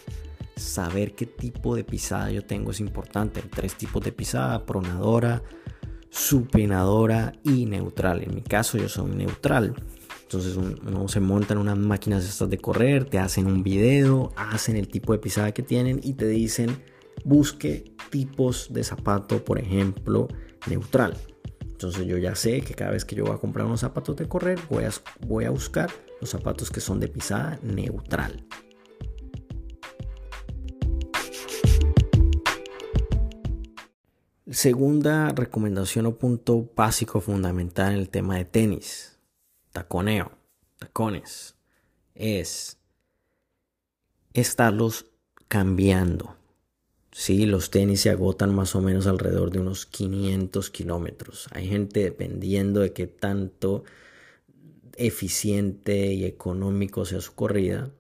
Saber 0.57 1.15
qué 1.15 1.27
tipo 1.27 1.77
de 1.77 1.85
pisada 1.85 2.31
yo 2.31 2.47
tengo 2.47 2.71
es 2.71 2.81
importante. 2.81 3.41
Hay 3.43 3.51
tres 3.51 3.75
tipos 3.75 4.03
de 4.03 4.11
pisada, 4.11 4.65
pronadora, 4.65 5.43
supinadora 6.09 7.35
y 7.45 7.67
neutral. 7.67 8.23
En 8.23 8.35
mi 8.35 8.41
caso 8.41 8.79
yo 8.79 8.89
soy 8.89 9.11
neutral. 9.11 9.75
Entonces 10.23 10.57
uno 10.57 11.07
se 11.09 11.21
monta 11.21 11.53
en 11.53 11.61
unas 11.61 11.77
máquinas 11.77 12.25
estas 12.25 12.49
de 12.49 12.57
correr, 12.57 13.05
te 13.05 13.19
hacen 13.19 13.47
un 13.47 13.63
video, 13.63 14.33
hacen 14.37 14.77
el 14.77 14.89
tipo 14.89 15.13
de 15.13 15.19
pisada 15.19 15.53
que 15.53 15.63
tienen 15.63 16.01
y 16.03 16.15
te 16.15 16.27
dicen 16.27 16.94
busque 17.25 17.93
tipos 18.11 18.73
de 18.73 18.85
zapato, 18.85 19.45
por 19.45 19.59
ejemplo, 19.59 20.29
neutral. 20.67 21.17
Entonces 21.61 22.07
yo 22.07 22.17
ya 22.19 22.35
sé 22.35 22.61
que 22.61 22.75
cada 22.75 22.93
vez 22.93 23.05
que 23.05 23.17
yo 23.17 23.25
voy 23.25 23.35
a 23.35 23.39
comprar 23.39 23.67
unos 23.67 23.81
zapatos 23.81 24.17
de 24.17 24.29
correr, 24.29 24.61
voy 24.71 24.85
a, 24.85 24.91
voy 25.27 25.45
a 25.45 25.51
buscar 25.51 25.91
los 26.21 26.31
zapatos 26.31 26.71
que 26.71 26.81
son 26.81 27.01
de 27.01 27.09
pisada 27.09 27.59
neutral. 27.63 28.47
Segunda 34.47 35.31
recomendación 35.31 36.07
o 36.07 36.17
punto 36.17 36.71
básico 36.77 37.21
fundamental 37.21 37.93
en 37.93 37.99
el 37.99 38.09
tema 38.09 38.37
de 38.37 38.45
tenis, 38.45 39.19
taconeo, 39.73 40.31
tacones, 40.79 41.57
es 42.15 42.79
estarlos 44.33 45.07
cambiando. 45.49 46.37
Sí, 47.17 47.47
los 47.47 47.71
tenis 47.71 48.01
se 48.01 48.11
agotan 48.11 48.53
más 48.53 48.75
o 48.75 48.81
menos 48.81 49.07
alrededor 49.07 49.53
de 49.53 49.61
unos 49.61 49.87
500 49.87 50.69
kilómetros. 50.71 51.47
Hay 51.53 51.69
gente 51.69 52.01
dependiendo 52.01 52.81
de 52.81 52.93
qué 52.93 53.07
tanto 53.07 53.85
eficiente 54.97 56.13
y 56.13 56.25
económico 56.25 57.05
sea 57.05 57.21
su 57.21 57.35
corrida, 57.37 57.93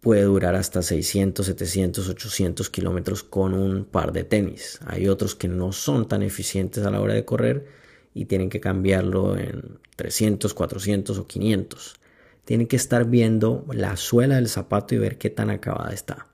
puede 0.00 0.22
durar 0.22 0.54
hasta 0.54 0.80
600, 0.82 1.44
700, 1.44 2.08
800 2.08 2.70
kilómetros 2.70 3.22
con 3.22 3.52
un 3.52 3.84
par 3.84 4.12
de 4.12 4.24
tenis. 4.24 4.78
Hay 4.86 5.06
otros 5.08 5.34
que 5.34 5.48
no 5.48 5.72
son 5.72 6.08
tan 6.08 6.22
eficientes 6.22 6.86
a 6.86 6.90
la 6.90 7.02
hora 7.02 7.12
de 7.12 7.26
correr 7.26 7.66
y 8.14 8.24
tienen 8.24 8.48
que 8.48 8.60
cambiarlo 8.60 9.36
en 9.36 9.78
300, 9.96 10.54
400 10.54 11.18
o 11.18 11.26
500. 11.26 12.00
Tienen 12.46 12.66
que 12.66 12.76
estar 12.76 13.04
viendo 13.04 13.66
la 13.70 13.96
suela 13.98 14.36
del 14.36 14.48
zapato 14.48 14.94
y 14.94 14.98
ver 14.98 15.18
qué 15.18 15.28
tan 15.28 15.50
acabada 15.50 15.92
está. 15.92 16.27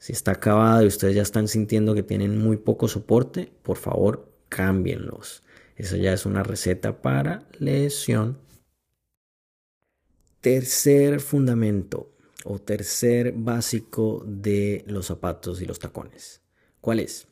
Si 0.00 0.14
está 0.14 0.32
acabada 0.32 0.82
y 0.82 0.86
ustedes 0.86 1.14
ya 1.14 1.20
están 1.20 1.46
sintiendo 1.46 1.94
que 1.94 2.02
tienen 2.02 2.38
muy 2.38 2.56
poco 2.56 2.88
soporte, 2.88 3.52
por 3.62 3.76
favor, 3.76 4.32
cámbienlos. 4.48 5.42
Esa 5.76 5.98
ya 5.98 6.14
es 6.14 6.24
una 6.24 6.42
receta 6.42 7.02
para 7.02 7.46
lesión. 7.58 8.38
Tercer 10.40 11.20
fundamento 11.20 12.10
o 12.46 12.58
tercer 12.58 13.32
básico 13.36 14.24
de 14.26 14.84
los 14.86 15.04
zapatos 15.04 15.60
y 15.60 15.66
los 15.66 15.78
tacones. 15.78 16.40
¿Cuál 16.80 17.00
es? 17.00 17.28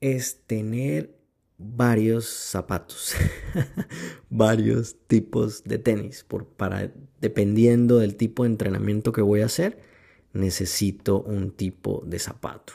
Es 0.00 0.40
tener 0.46 1.14
varios 1.58 2.26
zapatos, 2.26 3.14
varios 4.30 4.96
tipos 5.08 5.62
de 5.64 5.76
tenis. 5.76 6.24
Por, 6.24 6.46
para, 6.46 6.90
dependiendo 7.20 7.98
del 7.98 8.16
tipo 8.16 8.44
de 8.44 8.48
entrenamiento 8.48 9.12
que 9.12 9.20
voy 9.20 9.42
a 9.42 9.46
hacer, 9.46 9.91
necesito 10.32 11.20
un 11.20 11.52
tipo 11.52 12.02
de 12.06 12.18
zapato. 12.18 12.72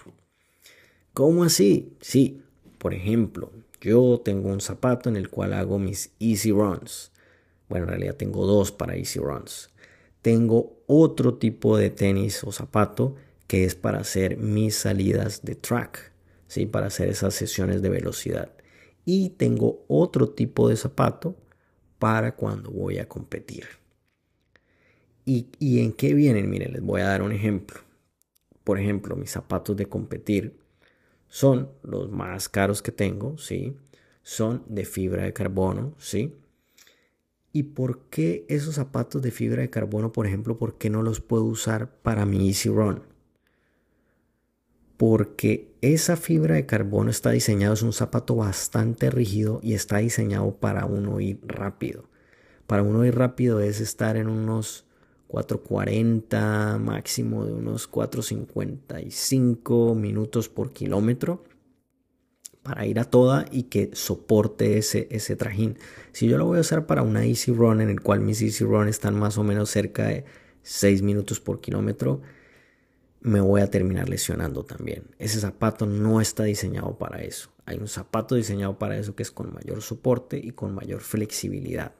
¿Cómo 1.14 1.44
así? 1.44 1.94
Sí, 2.00 2.42
por 2.78 2.94
ejemplo, 2.94 3.52
yo 3.82 4.22
tengo 4.24 4.50
un 4.50 4.62
zapato 4.62 5.10
en 5.10 5.16
el 5.16 5.30
cual 5.30 5.54
hago 5.54 5.80
mis 5.80 6.12
easy 6.20 6.52
runs. 6.52 7.12
Bueno, 7.70 7.86
en 7.86 7.90
realidad 7.90 8.16
tengo 8.16 8.46
dos 8.46 8.72
para 8.72 8.96
easy 8.96 9.20
runs. 9.20 9.70
Tengo 10.22 10.78
otro 10.88 11.36
tipo 11.36 11.78
de 11.78 11.90
tenis 11.90 12.44
o 12.44 12.52
zapato 12.52 13.16
que 13.48 13.64
es 13.64 13.76
para 13.76 14.00
hacer 14.00 14.38
mis 14.38 14.76
salidas 14.76 15.44
de 15.44 15.56
track, 15.56 16.12
¿sí? 16.48 16.66
para 16.66 16.88
hacer 16.88 17.10
esas 17.10 17.34
sesiones 17.34 17.82
de 17.82 17.90
velocidad. 17.90 18.52
Y 19.06 19.30
tengo 19.30 19.86
otro 19.88 20.30
tipo 20.30 20.68
de 20.68 20.76
zapato 20.76 21.36
para 21.98 22.36
cuando 22.36 22.72
voy 22.72 23.00
a 23.00 23.08
competir. 23.08 23.66
¿Y, 25.28 25.50
¿Y, 25.60 25.82
en 25.82 25.92
qué 25.92 26.14
vienen? 26.14 26.50
Miren, 26.50 26.72
les 26.72 26.82
voy 26.82 27.02
a 27.02 27.08
dar 27.08 27.22
un 27.22 27.34
ejemplo. 27.34 27.82
Por 28.64 28.80
ejemplo, 28.80 29.18
mis 29.18 29.30
zapatos 29.30 29.76
de 29.76 29.86
competir 29.86 30.58
son 31.28 31.70
los 31.84 32.10
más 32.10 32.48
caros 32.48 32.82
que 32.82 32.94
tengo, 32.94 33.38
¿sí? 33.38 33.76
Son 34.24 34.64
de 34.70 34.86
fibra 34.86 35.24
de 35.24 35.34
carbono, 35.34 35.94
¿sí? 35.98 36.34
¿Y 37.52 37.64
por 37.64 38.04
qué 38.10 38.46
esos 38.48 38.76
zapatos 38.76 39.22
de 39.22 39.32
fibra 39.32 39.62
de 39.64 39.70
carbono, 39.70 40.14
por 40.14 40.28
ejemplo, 40.28 40.58
por 40.58 40.78
qué 40.78 40.90
no 40.90 41.02
los 41.02 41.20
puedo 41.20 41.44
usar 41.44 41.92
para 42.02 42.26
mi 42.26 42.48
Easy 42.48 42.70
Run? 42.70 43.04
Porque 44.96 45.76
esa 45.82 46.16
fibra 46.16 46.56
de 46.56 46.66
carbono 46.66 47.10
está 47.12 47.32
diseñado, 47.32 47.74
es 47.74 47.82
un 47.82 47.92
zapato 47.92 48.38
bastante 48.38 49.10
rígido 49.10 49.60
y 49.62 49.74
está 49.74 49.98
diseñado 49.98 50.56
para 50.56 50.86
uno 50.86 51.20
ir 51.20 51.42
rápido. 51.44 52.06
Para 52.66 52.82
uno 52.82 53.04
ir 53.04 53.16
rápido 53.16 53.60
es 53.60 53.82
estar 53.82 54.16
en 54.16 54.30
unos 54.30 54.87
440, 55.28 56.78
máximo 56.80 57.46
de 57.46 57.54
unos 57.54 57.88
455 57.88 59.96
minutos 59.96 60.50
por 60.50 60.72
kilómetro 60.72 61.44
para 62.64 62.86
ir 62.86 63.00
a 63.00 63.06
toda 63.06 63.46
y 63.52 63.64
que 63.64 63.92
soporte 63.94 64.78
ese, 64.78 65.08
ese 65.10 65.36
trajín. 65.36 65.78
Si 66.12 66.28
yo 66.28 66.38
lo 66.38 66.46
voy 66.46 66.58
a 66.58 66.62
usar 66.62 66.86
para 66.86 67.02
una 67.02 67.26
easy 67.26 67.54
run 67.54 67.82
en 67.82 67.90
el 67.90 68.02
cual 68.02 68.20
mis 68.20 68.42
easy 68.42 68.66
run 68.66 68.88
están 68.88 69.18
más 69.18 69.38
o 69.38 69.44
menos 69.44 69.70
cerca 69.70 70.08
de 70.08 70.26
6 70.64 71.02
minutos 71.02 71.40
por 71.40 71.62
kilómetro, 71.62 72.22
me 73.22 73.40
voy 73.40 73.62
a 73.62 73.70
terminar 73.70 74.10
lesionando 74.10 74.66
también. 74.66 75.04
Ese 75.18 75.40
zapato 75.40 75.86
no 75.86 76.22
está 76.22 76.44
diseñado 76.44 76.98
para 76.98 77.22
eso. 77.22 77.50
Hay 77.66 77.78
un 77.78 77.88
zapato 77.88 78.36
diseñado 78.36 78.78
para 78.78 78.98
eso 78.98 79.16
que 79.16 79.24
es 79.24 79.32
con 79.32 79.54
mayor 79.54 79.82
soporte 79.82 80.38
y 80.38 80.52
con 80.52 80.74
mayor 80.74 81.02
flexibilidad. 81.02 81.94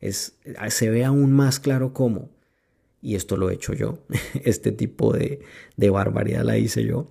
Es, 0.00 0.38
se 0.68 0.90
ve 0.90 1.04
aún 1.04 1.32
más 1.32 1.60
claro 1.60 1.92
cómo, 1.92 2.30
y 3.02 3.14
esto 3.14 3.36
lo 3.36 3.50
he 3.50 3.54
hecho 3.54 3.72
yo, 3.72 3.98
este 4.44 4.72
tipo 4.72 5.12
de, 5.12 5.40
de 5.76 5.90
barbaridad 5.90 6.44
la 6.44 6.58
hice 6.58 6.84
yo, 6.84 7.10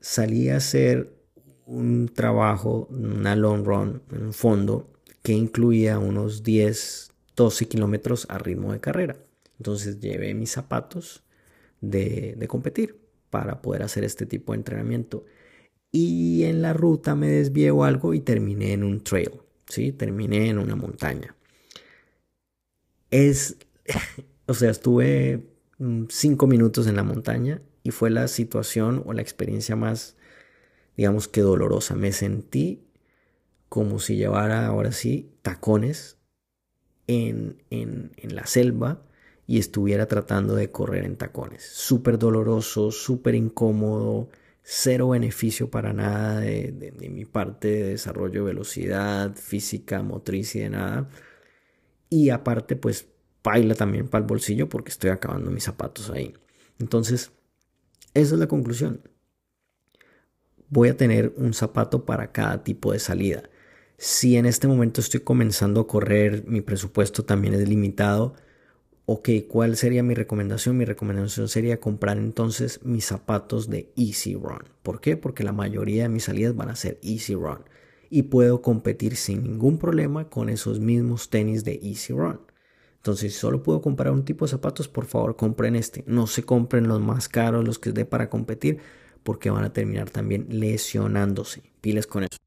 salí 0.00 0.48
a 0.48 0.56
hacer 0.56 1.14
un 1.66 2.08
trabajo, 2.08 2.86
una 2.90 3.36
long 3.36 3.64
run, 3.64 4.02
un 4.12 4.32
fondo, 4.32 4.90
que 5.22 5.32
incluía 5.32 5.98
unos 5.98 6.42
10, 6.42 7.10
12 7.36 7.68
kilómetros 7.68 8.26
a 8.28 8.38
ritmo 8.38 8.72
de 8.72 8.80
carrera. 8.80 9.16
Entonces 9.58 10.00
llevé 10.00 10.34
mis 10.34 10.50
zapatos 10.50 11.24
de, 11.80 12.34
de 12.36 12.48
competir 12.48 13.00
para 13.30 13.62
poder 13.62 13.82
hacer 13.82 14.04
este 14.04 14.26
tipo 14.26 14.52
de 14.52 14.58
entrenamiento. 14.58 15.24
Y 15.90 16.44
en 16.44 16.60
la 16.60 16.72
ruta 16.72 17.14
me 17.14 17.28
desvié 17.28 17.70
algo 17.70 18.14
y 18.14 18.20
terminé 18.20 18.72
en 18.72 18.84
un 18.84 19.02
trail, 19.02 19.30
¿sí? 19.68 19.92
Terminé 19.92 20.50
en 20.50 20.58
una 20.58 20.76
montaña. 20.76 21.34
Es, 23.10 23.56
o 24.46 24.54
sea, 24.54 24.70
estuve 24.70 25.46
mm, 25.78 26.04
cinco 26.08 26.46
minutos 26.46 26.86
en 26.86 26.96
la 26.96 27.02
montaña 27.02 27.62
y 27.82 27.90
fue 27.90 28.10
la 28.10 28.28
situación 28.28 29.02
o 29.06 29.12
la 29.12 29.22
experiencia 29.22 29.76
más 29.76 30.16
digamos 30.96 31.28
que 31.28 31.40
dolorosa. 31.40 31.94
Me 31.94 32.12
sentí 32.12 32.84
como 33.68 33.98
si 33.98 34.16
llevara 34.16 34.66
ahora 34.66 34.92
sí 34.92 35.32
tacones 35.42 36.18
en, 37.06 37.62
en, 37.70 38.12
en 38.16 38.34
la 38.34 38.46
selva 38.46 39.02
y 39.46 39.58
estuviera 39.58 40.06
tratando 40.06 40.54
de 40.54 40.70
correr 40.70 41.04
en 41.04 41.16
tacones. 41.16 41.64
Súper 41.64 42.18
doloroso, 42.18 42.90
súper 42.90 43.34
incómodo, 43.34 44.30
cero 44.62 45.10
beneficio 45.10 45.70
para 45.70 45.92
nada 45.92 46.40
de, 46.40 46.72
de, 46.72 47.10
mi 47.10 47.24
parte 47.24 47.68
de 47.68 47.82
desarrollo 47.90 48.44
de 48.44 48.52
velocidad, 48.52 49.34
física, 49.34 50.02
motriz 50.02 50.54
y 50.54 50.60
de 50.60 50.70
nada. 50.70 51.08
Y 52.08 52.30
aparte, 52.30 52.76
pues 52.76 53.08
baila 53.44 53.76
también 53.76 54.08
para 54.08 54.22
el 54.22 54.28
bolsillo 54.28 54.68
porque 54.68 54.90
estoy 54.90 55.10
acabando 55.10 55.50
mis 55.52 55.64
zapatos 55.64 56.10
ahí. 56.10 56.34
Entonces, 56.80 57.30
esa 58.14 58.34
es 58.34 58.40
la 58.40 58.48
conclusión 58.48 59.00
voy 60.74 60.88
a 60.88 60.96
tener 60.96 61.32
un 61.36 61.54
zapato 61.54 62.04
para 62.04 62.32
cada 62.32 62.64
tipo 62.64 62.92
de 62.92 62.98
salida. 62.98 63.44
Si 63.96 64.36
en 64.36 64.44
este 64.44 64.66
momento 64.66 65.00
estoy 65.00 65.20
comenzando 65.20 65.80
a 65.80 65.86
correr, 65.86 66.44
mi 66.46 66.60
presupuesto 66.60 67.24
también 67.24 67.54
es 67.54 67.68
limitado. 67.68 68.34
Ok, 69.06 69.28
¿cuál 69.48 69.76
sería 69.76 70.02
mi 70.02 70.14
recomendación? 70.14 70.76
Mi 70.76 70.84
recomendación 70.84 71.48
sería 71.48 71.78
comprar 71.78 72.18
entonces 72.18 72.80
mis 72.82 73.04
zapatos 73.04 73.70
de 73.70 73.92
Easy 73.96 74.34
Run. 74.34 74.64
¿Por 74.82 75.00
qué? 75.00 75.16
Porque 75.16 75.44
la 75.44 75.52
mayoría 75.52 76.04
de 76.04 76.08
mis 76.08 76.24
salidas 76.24 76.56
van 76.56 76.70
a 76.70 76.76
ser 76.76 76.98
Easy 77.02 77.34
Run. 77.34 77.60
Y 78.10 78.24
puedo 78.24 78.60
competir 78.60 79.14
sin 79.14 79.44
ningún 79.44 79.78
problema 79.78 80.28
con 80.28 80.48
esos 80.48 80.80
mismos 80.80 81.30
tenis 81.30 81.64
de 81.64 81.78
Easy 81.82 82.12
Run. 82.12 82.40
Entonces, 83.04 83.34
si 83.34 83.38
solo 83.38 83.62
puedo 83.62 83.82
comprar 83.82 84.14
un 84.14 84.24
tipo 84.24 84.46
de 84.46 84.50
zapatos, 84.50 84.88
por 84.88 85.04
favor 85.04 85.36
compren 85.36 85.76
este. 85.76 86.04
No 86.06 86.26
se 86.26 86.42
compren 86.42 86.88
los 86.88 87.02
más 87.02 87.28
caros, 87.28 87.62
los 87.62 87.78
que 87.78 87.92
de 87.92 88.06
para 88.06 88.30
competir, 88.30 88.78
porque 89.22 89.50
van 89.50 89.62
a 89.62 89.74
terminar 89.74 90.08
también 90.08 90.46
lesionándose. 90.48 91.62
Piles 91.82 92.06
con 92.06 92.24
eso. 92.24 92.38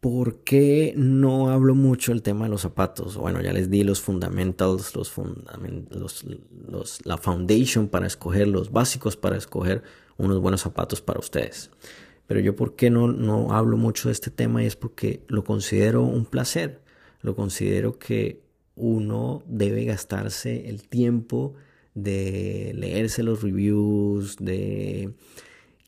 ¿Por 0.00 0.44
qué 0.44 0.94
no 0.96 1.50
hablo 1.50 1.74
mucho 1.74 2.12
el 2.12 2.22
tema 2.22 2.46
de 2.46 2.52
los 2.52 2.62
zapatos? 2.62 3.18
Bueno, 3.18 3.42
ya 3.42 3.52
les 3.52 3.68
di 3.68 3.84
los 3.84 4.00
fundamentals, 4.00 4.94
los, 4.96 5.12
la 7.04 7.18
foundation 7.18 7.86
para 7.86 8.06
escoger, 8.06 8.48
los 8.48 8.72
básicos 8.72 9.14
para 9.14 9.36
escoger 9.36 9.82
unos 10.16 10.40
buenos 10.40 10.62
zapatos 10.62 11.02
para 11.02 11.20
ustedes. 11.20 11.70
Pero 12.26 12.40
yo 12.40 12.56
por 12.56 12.76
qué 12.76 12.88
no, 12.88 13.08
no 13.08 13.52
hablo 13.52 13.76
mucho 13.76 14.08
de 14.08 14.12
este 14.14 14.30
tema 14.30 14.62
y 14.62 14.66
es 14.66 14.76
porque 14.76 15.22
lo 15.28 15.44
considero 15.44 16.02
un 16.02 16.24
placer. 16.24 16.80
Lo 17.20 17.36
considero 17.36 17.98
que 17.98 18.48
uno 18.76 19.42
debe 19.46 19.84
gastarse 19.84 20.68
el 20.68 20.88
tiempo 20.88 21.54
de 21.94 22.72
leerse 22.74 23.22
los 23.22 23.42
reviews, 23.42 24.36
de 24.36 25.14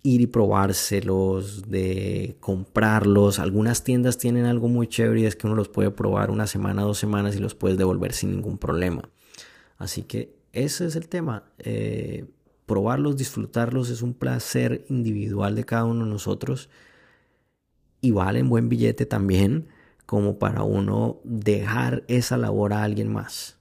ir 0.03 0.21
y 0.21 0.27
probárselos, 0.27 1.71
de 1.71 2.37
comprarlos. 2.41 3.39
Algunas 3.39 3.85
tiendas 3.85 4.19
tienen 4.19 4.45
algo 4.47 4.69
muy 4.69 4.89
chévere 4.89 5.21
y 5.21 5.27
es 5.27 5.37
que 5.37 5.47
uno 5.47 5.57
los 5.57 5.69
puede 5.69 5.91
probar 5.91 6.31
una 6.31 6.47
semana, 6.47 6.83
dos 6.83 6.99
semanas 6.99 7.37
y 7.37 7.39
los 7.39 7.55
puedes 7.55 7.79
devolver 7.79 8.13
sin 8.13 8.31
ningún 8.33 8.59
problema. 8.59 9.09
Así 9.79 10.03
que 10.03 10.35
ese 10.53 10.87
es 10.87 10.97
el 10.97 11.09
tema. 11.09 11.45
Eh, 11.59 12.27
probarlos, 12.67 13.17
disfrutarlos 13.17 13.91
es 13.91 14.03
un 14.03 14.15
placer 14.15 14.85
individual 14.89 15.55
de 15.55 15.65
cada 15.65 15.85
uno 15.85 16.05
de 16.05 16.11
nosotros 16.11 16.69
y 18.01 18.11
valen 18.11 18.49
buen 18.49 18.69
billete 18.69 19.07
también 19.07 19.69
como 20.07 20.39
para 20.39 20.63
uno 20.63 21.21
dejar 21.25 22.05
esa 22.09 22.37
labor 22.37 22.73
a 22.73 22.83
alguien 22.83 23.13
más. 23.13 23.59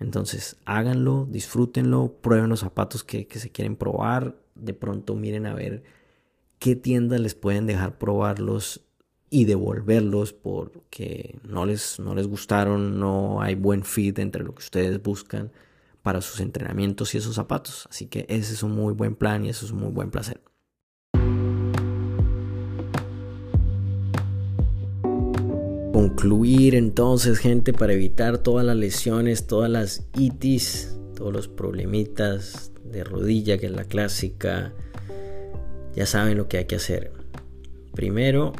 Entonces 0.00 0.56
háganlo, 0.64 1.26
disfrútenlo, 1.30 2.14
prueben 2.20 2.48
los 2.48 2.60
zapatos 2.60 3.04
que, 3.04 3.26
se 3.30 3.50
quieren 3.50 3.76
probar. 3.76 4.36
De 4.54 4.74
pronto 4.74 5.14
miren 5.14 5.46
a 5.46 5.54
ver 5.54 5.82
qué 6.58 6.76
tiendas 6.76 7.20
les 7.20 7.34
pueden 7.34 7.66
dejar 7.66 7.98
probarlos 7.98 8.82
y 9.30 9.46
devolverlos 9.46 10.32
porque 10.32 11.38
no 11.42 11.66
les, 11.66 11.98
no 11.98 12.14
les 12.14 12.26
gustaron, 12.26 13.00
no 13.00 13.40
hay 13.40 13.54
buen 13.54 13.82
fit 13.84 14.18
entre 14.18 14.44
lo 14.44 14.54
que 14.54 14.62
ustedes 14.62 15.02
buscan. 15.02 15.52
para 16.02 16.20
sus 16.20 16.40
entrenamientos 16.40 17.14
y 17.14 17.18
esos 17.18 17.34
zapatos. 17.34 17.88
Así 17.90 18.06
que 18.06 18.26
ese 18.28 18.52
es 18.52 18.62
un 18.62 18.72
muy 18.72 18.92
buen 18.92 19.14
plan 19.16 19.44
y 19.44 19.48
eso 19.48 19.64
es 19.64 19.72
un 19.72 19.80
muy 19.80 19.90
buen 19.90 20.10
placer. 20.10 20.40
Concluir 26.04 26.74
entonces, 26.74 27.38
gente, 27.38 27.72
para 27.72 27.94
evitar 27.94 28.36
todas 28.36 28.66
las 28.66 28.76
lesiones, 28.76 29.46
todas 29.46 29.70
las 29.70 30.06
itis, 30.14 30.98
todos 31.16 31.32
los 31.32 31.48
problemitas 31.48 32.72
de 32.84 33.04
rodilla, 33.04 33.56
que 33.56 33.64
es 33.64 33.72
la 33.72 33.84
clásica. 33.84 34.74
Ya 35.96 36.04
saben 36.04 36.36
lo 36.36 36.46
que 36.46 36.58
hay 36.58 36.66
que 36.66 36.76
hacer. 36.76 37.10
Primero, 37.94 38.52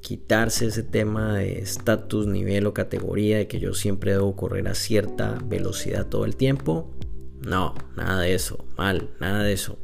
quitarse 0.00 0.66
ese 0.66 0.84
tema 0.84 1.38
de 1.38 1.58
estatus, 1.58 2.28
nivel 2.28 2.66
o 2.66 2.72
categoría 2.72 3.38
de 3.38 3.48
que 3.48 3.58
yo 3.58 3.74
siempre 3.74 4.12
debo 4.12 4.36
correr 4.36 4.68
a 4.68 4.76
cierta 4.76 5.40
velocidad 5.44 6.06
todo 6.06 6.24
el 6.24 6.36
tiempo. 6.36 6.94
No, 7.44 7.74
nada 7.96 8.20
de 8.20 8.32
eso, 8.32 8.64
mal, 8.78 9.10
nada 9.18 9.42
de 9.42 9.54
eso. 9.54 9.76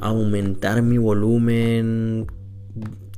Aumentar 0.00 0.80
mi 0.80 0.96
volumen 0.96 2.28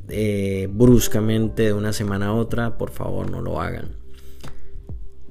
eh, 0.08 0.68
bruscamente 0.70 1.64
de 1.64 1.72
una 1.72 1.92
semana 1.92 2.26
a 2.26 2.34
otra, 2.34 2.78
por 2.78 2.90
favor 2.90 3.30
no 3.30 3.40
lo 3.40 3.60
hagan. 3.60 3.96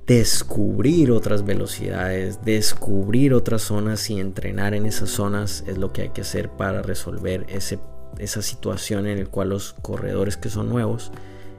Descubrir 0.06 1.12
otras 1.12 1.46
velocidades, 1.46 2.44
descubrir 2.44 3.34
otras 3.34 3.62
zonas 3.62 4.10
y 4.10 4.20
entrenar 4.20 4.74
en 4.74 4.86
esas 4.86 5.10
zonas 5.10 5.64
es 5.66 5.78
lo 5.78 5.94
que 5.94 6.04
hay 6.04 6.10
que 6.10 6.22
hacer 6.22 6.50
para 6.50 6.82
resolver 6.82 7.46
ese 7.48 7.80
esa 8.20 8.42
situación 8.42 9.08
en 9.08 9.20
la 9.20 9.26
cual 9.26 9.50
los 9.50 9.74
corredores 9.82 10.38
que 10.38 10.50
son 10.50 10.70
nuevos 10.70 11.12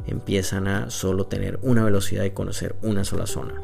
empiezan 0.07 0.69
a 0.69 0.91
solo 0.91 1.27
tener 1.27 1.59
una 1.63 1.85
velocidad 1.85 2.25
y 2.25 2.31
conocer 2.31 2.77
una 2.83 3.05
sola 3.05 3.27
zona. 3.27 3.55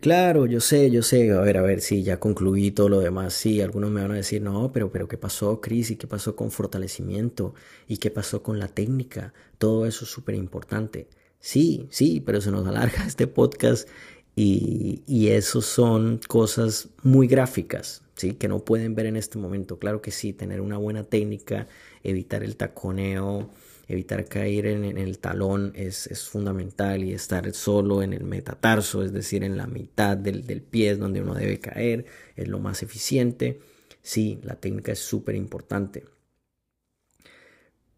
Claro, 0.00 0.46
yo 0.46 0.60
sé, 0.60 0.90
yo 0.90 1.02
sé. 1.02 1.32
A 1.32 1.40
ver, 1.40 1.56
a 1.58 1.62
ver, 1.62 1.80
sí, 1.80 2.02
ya 2.04 2.20
concluí 2.20 2.70
todo 2.70 2.88
lo 2.88 3.00
demás. 3.00 3.34
Sí, 3.34 3.60
algunos 3.60 3.90
me 3.90 4.00
van 4.02 4.12
a 4.12 4.14
decir, 4.16 4.40
no, 4.42 4.70
pero, 4.72 4.90
pero 4.92 5.08
¿qué 5.08 5.18
pasó, 5.18 5.60
Cris? 5.60 5.90
¿Y 5.90 5.96
qué 5.96 6.06
pasó 6.06 6.36
con 6.36 6.50
fortalecimiento? 6.52 7.54
¿Y 7.88 7.96
qué 7.98 8.10
pasó 8.10 8.42
con 8.42 8.58
la 8.60 8.68
técnica? 8.68 9.32
Todo 9.58 9.86
eso 9.86 10.04
es 10.04 10.10
súper 10.10 10.36
importante. 10.36 11.08
Sí, 11.40 11.88
sí, 11.90 12.20
pero 12.20 12.40
se 12.40 12.50
nos 12.52 12.66
alarga 12.68 13.04
este 13.06 13.26
podcast 13.26 13.88
y, 14.36 15.02
y 15.06 15.28
eso 15.28 15.60
son 15.62 16.20
cosas 16.28 16.88
muy 17.02 17.26
gráficas, 17.26 18.02
¿sí? 18.14 18.34
Que 18.34 18.46
no 18.48 18.60
pueden 18.64 18.94
ver 18.94 19.06
en 19.06 19.16
este 19.16 19.38
momento. 19.38 19.78
Claro 19.80 20.00
que 20.00 20.12
sí, 20.12 20.32
tener 20.32 20.60
una 20.60 20.78
buena 20.78 21.02
técnica, 21.04 21.66
evitar 22.04 22.44
el 22.44 22.56
taconeo, 22.56 23.50
evitar 23.88 24.26
caer 24.26 24.66
en, 24.66 24.84
el 24.84 25.18
talón 25.18 25.72
es, 25.74 26.08
fundamental 26.30 27.02
y 27.02 27.14
estar 27.14 27.52
solo 27.54 28.02
en 28.02 28.12
el 28.12 28.24
metatarso, 28.24 29.02
es 29.02 29.12
decir, 29.12 29.42
en 29.42 29.56
la 29.56 29.66
mitad 29.66 30.16
del, 30.16 30.46
del 30.46 30.60
pie 30.60 30.90
es 30.90 30.98
donde 30.98 31.22
uno 31.22 31.34
debe 31.34 31.58
caer, 31.58 32.04
es 32.36 32.48
lo 32.48 32.58
más 32.58 32.82
eficiente. 32.82 33.60
Sí, 34.02 34.38
la 34.42 34.56
técnica 34.56 34.92
es 34.92 34.98
súper 34.98 35.34
importante. 35.34 36.04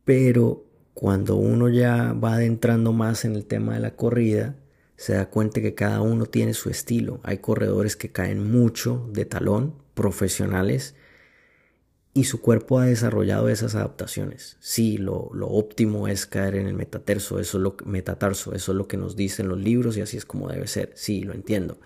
Pero 0.05 0.65
cuando 0.95 1.37
uno 1.37 1.69
ya 1.69 2.13
va 2.13 2.35
adentrando 2.35 2.93
más 2.93 3.25
en 3.25 3.35
el 3.35 3.47
tema 3.47 3.75
de 3.75 3.81
la 3.81 3.97
corrida, 3.97 4.57
se 4.97 5.15
da 5.15 5.31
cuenta 5.31 5.61
que 5.61 5.75
cada 5.75 6.03
uno 6.03 6.27
tiene 6.27 6.53
su 6.53 6.69
estilo. 6.69 7.21
Hay 7.23 7.39
corredores 7.39 7.97
que 7.97 8.13
caen 8.13 8.51
mucho 8.51 9.09
de 9.13 9.25
talón, 9.25 9.75
profesionales, 9.95 10.95
y 12.13 12.25
su 12.25 12.41
cuerpo 12.41 12.79
ha 12.79 12.87
desarrollado 12.87 13.49
esas 13.49 13.75
adaptaciones. 13.75 14.57
Sí, 14.61 14.99
lo, 14.99 15.31
óptimo 15.33 16.09
es 16.09 16.27
caer 16.27 16.57
en 16.57 16.67
el 16.67 16.75
metatarso, 16.75 17.39
eso 17.39 17.59
es 17.59 17.63
lo, 17.63 17.77
metatarso, 17.85 18.53
eso 18.55 18.73
es 18.73 18.79
lo 18.79 18.89
que 18.89 18.97
nos 18.97 19.17
dicen 19.17 19.49
los 19.49 19.59
libros 19.59 19.97
y 19.97 20.01
así 20.01 20.17
es 20.17 20.25
como 20.25 20.49
debe 20.49 20.67
ser. 20.67 20.93
Sí, 20.97 21.23
lo 21.23 21.35
entiendo. 21.35 21.79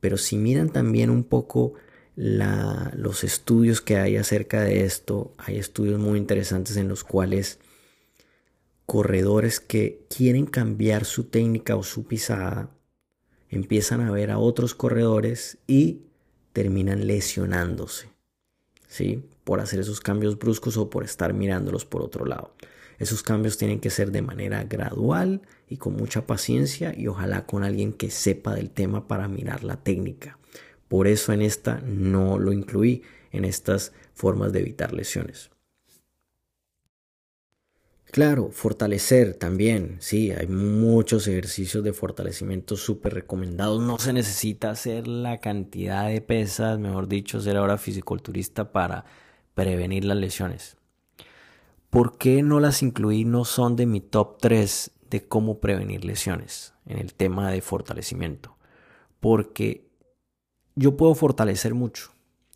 Pero 0.00 0.16
si 0.16 0.36
miran 0.36 0.70
también 0.70 1.10
un 1.10 1.24
poco 1.24 1.74
la, 2.14 2.92
los 2.96 3.24
estudios 3.24 3.80
que 3.80 3.96
hay 3.96 4.16
acerca 4.16 4.62
de 4.62 4.84
esto, 4.84 5.32
hay 5.38 5.56
estudios 5.56 5.98
muy 5.98 6.18
interesantes 6.18 6.76
en 6.76 6.88
los 6.88 7.02
cuales 7.02 7.58
corredores 8.88 9.60
que 9.60 10.06
quieren 10.08 10.46
cambiar 10.46 11.04
su 11.04 11.24
técnica 11.24 11.76
o 11.76 11.82
su 11.82 12.06
pisada, 12.06 12.70
empiezan 13.50 14.00
a 14.00 14.10
ver 14.10 14.30
a 14.30 14.38
otros 14.38 14.74
corredores 14.74 15.58
y 15.66 16.02
terminan 16.52 17.06
lesionándose, 17.06 18.08
¿sí? 18.86 19.24
Por 19.48 19.60
hacer 19.60 19.80
esos 19.80 20.02
cambios 20.02 20.38
bruscos 20.38 20.76
o 20.76 20.90
por 20.90 21.04
estar 21.04 21.32
mirándolos 21.32 21.86
por 21.86 22.02
otro 22.02 22.26
lado. 22.26 22.52
Esos 22.98 23.22
cambios 23.22 23.56
tienen 23.56 23.80
que 23.80 23.88
ser 23.88 24.12
de 24.12 24.20
manera 24.20 24.62
gradual 24.64 25.40
y 25.70 25.78
con 25.78 25.94
mucha 25.96 26.26
paciencia 26.26 26.92
y 26.94 27.06
ojalá 27.06 27.46
con 27.46 27.64
alguien 27.64 27.94
que 27.94 28.10
sepa 28.10 28.54
del 28.54 28.68
tema 28.68 29.08
para 29.08 29.26
mirar 29.26 29.64
la 29.64 29.82
técnica. 29.82 30.38
Por 30.86 31.06
eso 31.06 31.32
en 31.32 31.40
esta 31.40 31.80
no 31.80 32.38
lo 32.38 32.52
incluí 32.52 33.04
en 33.32 33.46
estas 33.46 33.94
formas 34.12 34.52
de 34.52 34.60
evitar 34.60 34.92
lesiones. 34.92 35.48
Claro, 38.10 38.50
fortalecer 38.50 39.32
también, 39.32 39.96
sí, 40.00 40.30
hay 40.30 40.46
muchos 40.46 41.26
ejercicios 41.26 41.82
de 41.82 41.94
fortalecimiento 41.94 42.76
súper 42.76 43.14
recomendados. 43.14 43.82
No 43.82 43.98
se 43.98 44.12
necesita 44.12 44.68
hacer 44.68 45.08
la 45.08 45.40
cantidad 45.40 46.06
de 46.06 46.20
pesas, 46.20 46.78
mejor 46.78 47.08
dicho, 47.08 47.40
ser 47.40 47.56
ahora 47.56 47.78
fisiculturista 47.78 48.72
para 48.72 49.06
prevenir 49.62 50.04
las 50.04 50.16
lesiones. 50.16 50.76
¿Por 51.90 52.18
qué 52.18 52.42
no 52.42 52.60
las 52.60 52.82
incluí? 52.82 53.24
No 53.24 53.44
son 53.44 53.76
de 53.76 53.86
mi 53.86 54.00
top 54.00 54.38
3 54.40 54.90
de 55.10 55.26
cómo 55.26 55.58
prevenir 55.58 56.04
lesiones 56.04 56.74
en 56.86 56.98
el 56.98 57.14
tema 57.14 57.50
de 57.50 57.60
fortalecimiento. 57.60 58.56
Porque 59.20 59.88
yo 60.74 60.96
puedo 60.96 61.14
fortalecer 61.14 61.74
mucho 61.74 62.12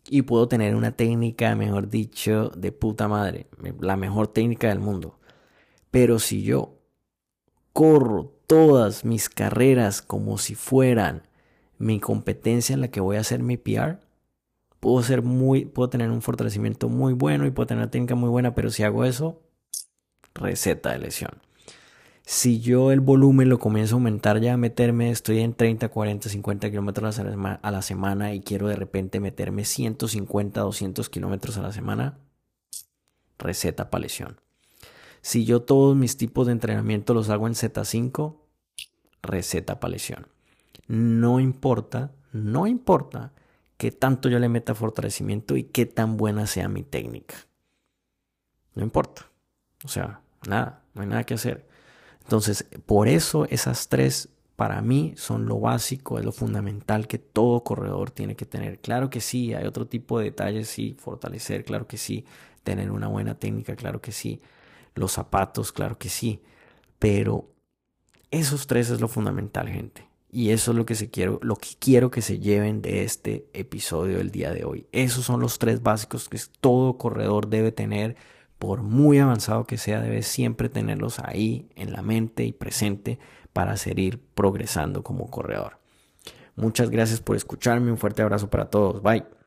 y 0.09 0.21
puedo 0.21 0.47
tener 0.47 0.75
una 0.75 0.91
técnica, 0.91 1.55
mejor 1.55 1.89
dicho, 1.89 2.49
de 2.55 2.71
puta 2.71 3.07
madre, 3.07 3.47
la 3.79 3.97
mejor 3.97 4.27
técnica 4.27 4.69
del 4.69 4.79
mundo 4.79 5.19
pero 5.93 6.17
si 6.17 6.41
yo 6.41 6.79
corro 7.71 8.33
todas 8.47 9.05
mis 9.05 9.29
carreras 9.29 10.01
como 10.01 10.39
si 10.39 10.55
fueran 10.55 11.27
mi 11.77 11.99
competencia 11.99 12.73
en 12.73 12.81
la 12.81 12.87
que 12.87 12.99
voy 12.99 13.17
a 13.17 13.19
hacer 13.19 13.43
mi 13.43 13.57
PR, 13.57 13.99
puedo 14.83 15.89
tener 15.89 16.11
un 16.11 16.21
fortalecimiento 16.21 16.89
muy 16.89 17.13
bueno 17.13 17.45
y 17.45 17.51
puedo 17.51 17.67
tener 17.67 17.83
una 17.83 17.91
técnica 17.91 18.15
muy 18.15 18.29
buena, 18.29 18.53
pero 18.53 18.69
si 18.69 18.83
hago 18.83 19.05
eso, 19.05 19.41
receta 20.33 20.91
de 20.91 20.99
lesión. 20.99 21.31
Si 22.25 22.61
yo 22.61 22.91
el 22.91 23.01
volumen 23.01 23.49
lo 23.49 23.59
comienzo 23.59 23.95
a 23.95 23.97
aumentar, 23.97 24.39
ya 24.39 24.53
a 24.53 24.57
meterme, 24.57 25.09
estoy 25.09 25.39
en 25.39 25.53
30, 25.53 25.89
40, 25.89 26.29
50 26.29 26.69
kilómetros 26.69 27.19
a 27.19 27.71
la 27.71 27.81
semana 27.81 28.33
y 28.33 28.41
quiero 28.41 28.67
de 28.67 28.75
repente 28.75 29.19
meterme 29.19 29.65
150, 29.65 30.61
200 30.61 31.09
kilómetros 31.09 31.57
a 31.57 31.61
la 31.61 31.73
semana, 31.73 32.19
receta 33.37 33.89
para 33.89 34.03
lesión. 34.03 34.39
Si 35.21 35.45
yo 35.45 35.61
todos 35.61 35.95
mis 35.95 36.17
tipos 36.17 36.47
de 36.47 36.53
entrenamiento 36.53 37.13
los 37.13 37.29
hago 37.29 37.47
en 37.47 37.53
Z5, 37.53 38.37
receta 39.21 39.79
para 39.79 39.91
lesión. 39.91 40.27
No 40.87 41.39
importa, 41.39 42.11
no 42.31 42.67
importa 42.67 43.33
qué 43.83 43.91
tanto 43.91 44.29
yo 44.29 44.39
le 44.39 44.47
meta 44.47 44.75
fortalecimiento 44.75 45.57
y 45.57 45.63
qué 45.63 45.85
tan 45.85 46.15
buena 46.15 46.47
sea 46.47 46.69
mi 46.69 46.83
técnica. 46.83 47.35
No 48.75 48.81
importa. 48.81 49.29
O 49.83 49.89
sea, 49.89 50.21
nada, 50.47 50.83
no 50.93 51.01
hay 51.01 51.07
nada 51.09 51.25
que 51.25 51.33
hacer. 51.33 51.67
Entonces, 52.21 52.65
por 52.85 53.09
eso 53.09 53.43
esas 53.49 53.89
tres 53.89 54.29
para 54.55 54.81
mí 54.81 55.15
son 55.17 55.47
lo 55.47 55.59
básico, 55.59 56.17
es 56.17 56.23
lo 56.23 56.31
fundamental 56.31 57.09
que 57.09 57.17
todo 57.17 57.65
corredor 57.65 58.09
tiene 58.09 58.37
que 58.37 58.45
tener. 58.45 58.79
Claro 58.79 59.09
que 59.09 59.19
sí, 59.19 59.53
hay 59.53 59.65
otro 59.65 59.85
tipo 59.85 60.17
de 60.17 60.25
detalles, 60.31 60.69
sí, 60.69 60.95
fortalecer, 60.97 61.65
claro 61.65 61.85
que 61.85 61.97
sí, 61.97 62.23
tener 62.63 62.89
una 62.89 63.09
buena 63.09 63.37
técnica, 63.37 63.75
claro 63.75 63.99
que 63.99 64.13
sí, 64.13 64.41
los 64.95 65.11
zapatos, 65.11 65.73
claro 65.73 65.97
que 65.97 66.07
sí, 66.07 66.41
pero 66.99 67.49
esos 68.31 68.65
tres 68.65 68.89
es 68.91 69.01
lo 69.01 69.09
fundamental, 69.09 69.67
gente. 69.67 70.07
Y 70.33 70.49
eso 70.49 70.71
es 70.71 70.77
lo 70.77 70.85
que, 70.87 70.95
se 70.95 71.11
quiero, 71.11 71.39
lo 71.43 71.55
que 71.57 71.69
quiero 71.77 72.09
que 72.09 72.23
se 72.23 72.39
lleven 72.39 72.81
de 72.81 73.03
este 73.03 73.45
episodio 73.53 74.17
del 74.17 74.31
día 74.31 74.51
de 74.51 74.65
hoy. 74.65 74.87
Esos 74.91 75.25
son 75.25 75.39
los 75.39 75.59
tres 75.59 75.83
básicos 75.83 76.27
que 76.27 76.39
todo 76.59 76.97
corredor 76.97 77.49
debe 77.49 77.71
tener. 77.71 78.15
Por 78.57 78.81
muy 78.81 79.19
avanzado 79.19 79.65
que 79.65 79.77
sea, 79.77 80.01
debe 80.01 80.23
siempre 80.23 80.69
tenerlos 80.69 81.19
ahí 81.19 81.69
en 81.75 81.93
la 81.93 82.01
mente 82.01 82.45
y 82.45 82.51
presente 82.51 83.19
para 83.53 83.77
seguir 83.77 84.19
progresando 84.33 85.03
como 85.03 85.29
corredor. 85.29 85.77
Muchas 86.55 86.89
gracias 86.89 87.21
por 87.21 87.35
escucharme. 87.35 87.91
Un 87.91 87.99
fuerte 87.99 88.23
abrazo 88.23 88.49
para 88.49 88.71
todos. 88.71 89.03
Bye. 89.03 89.42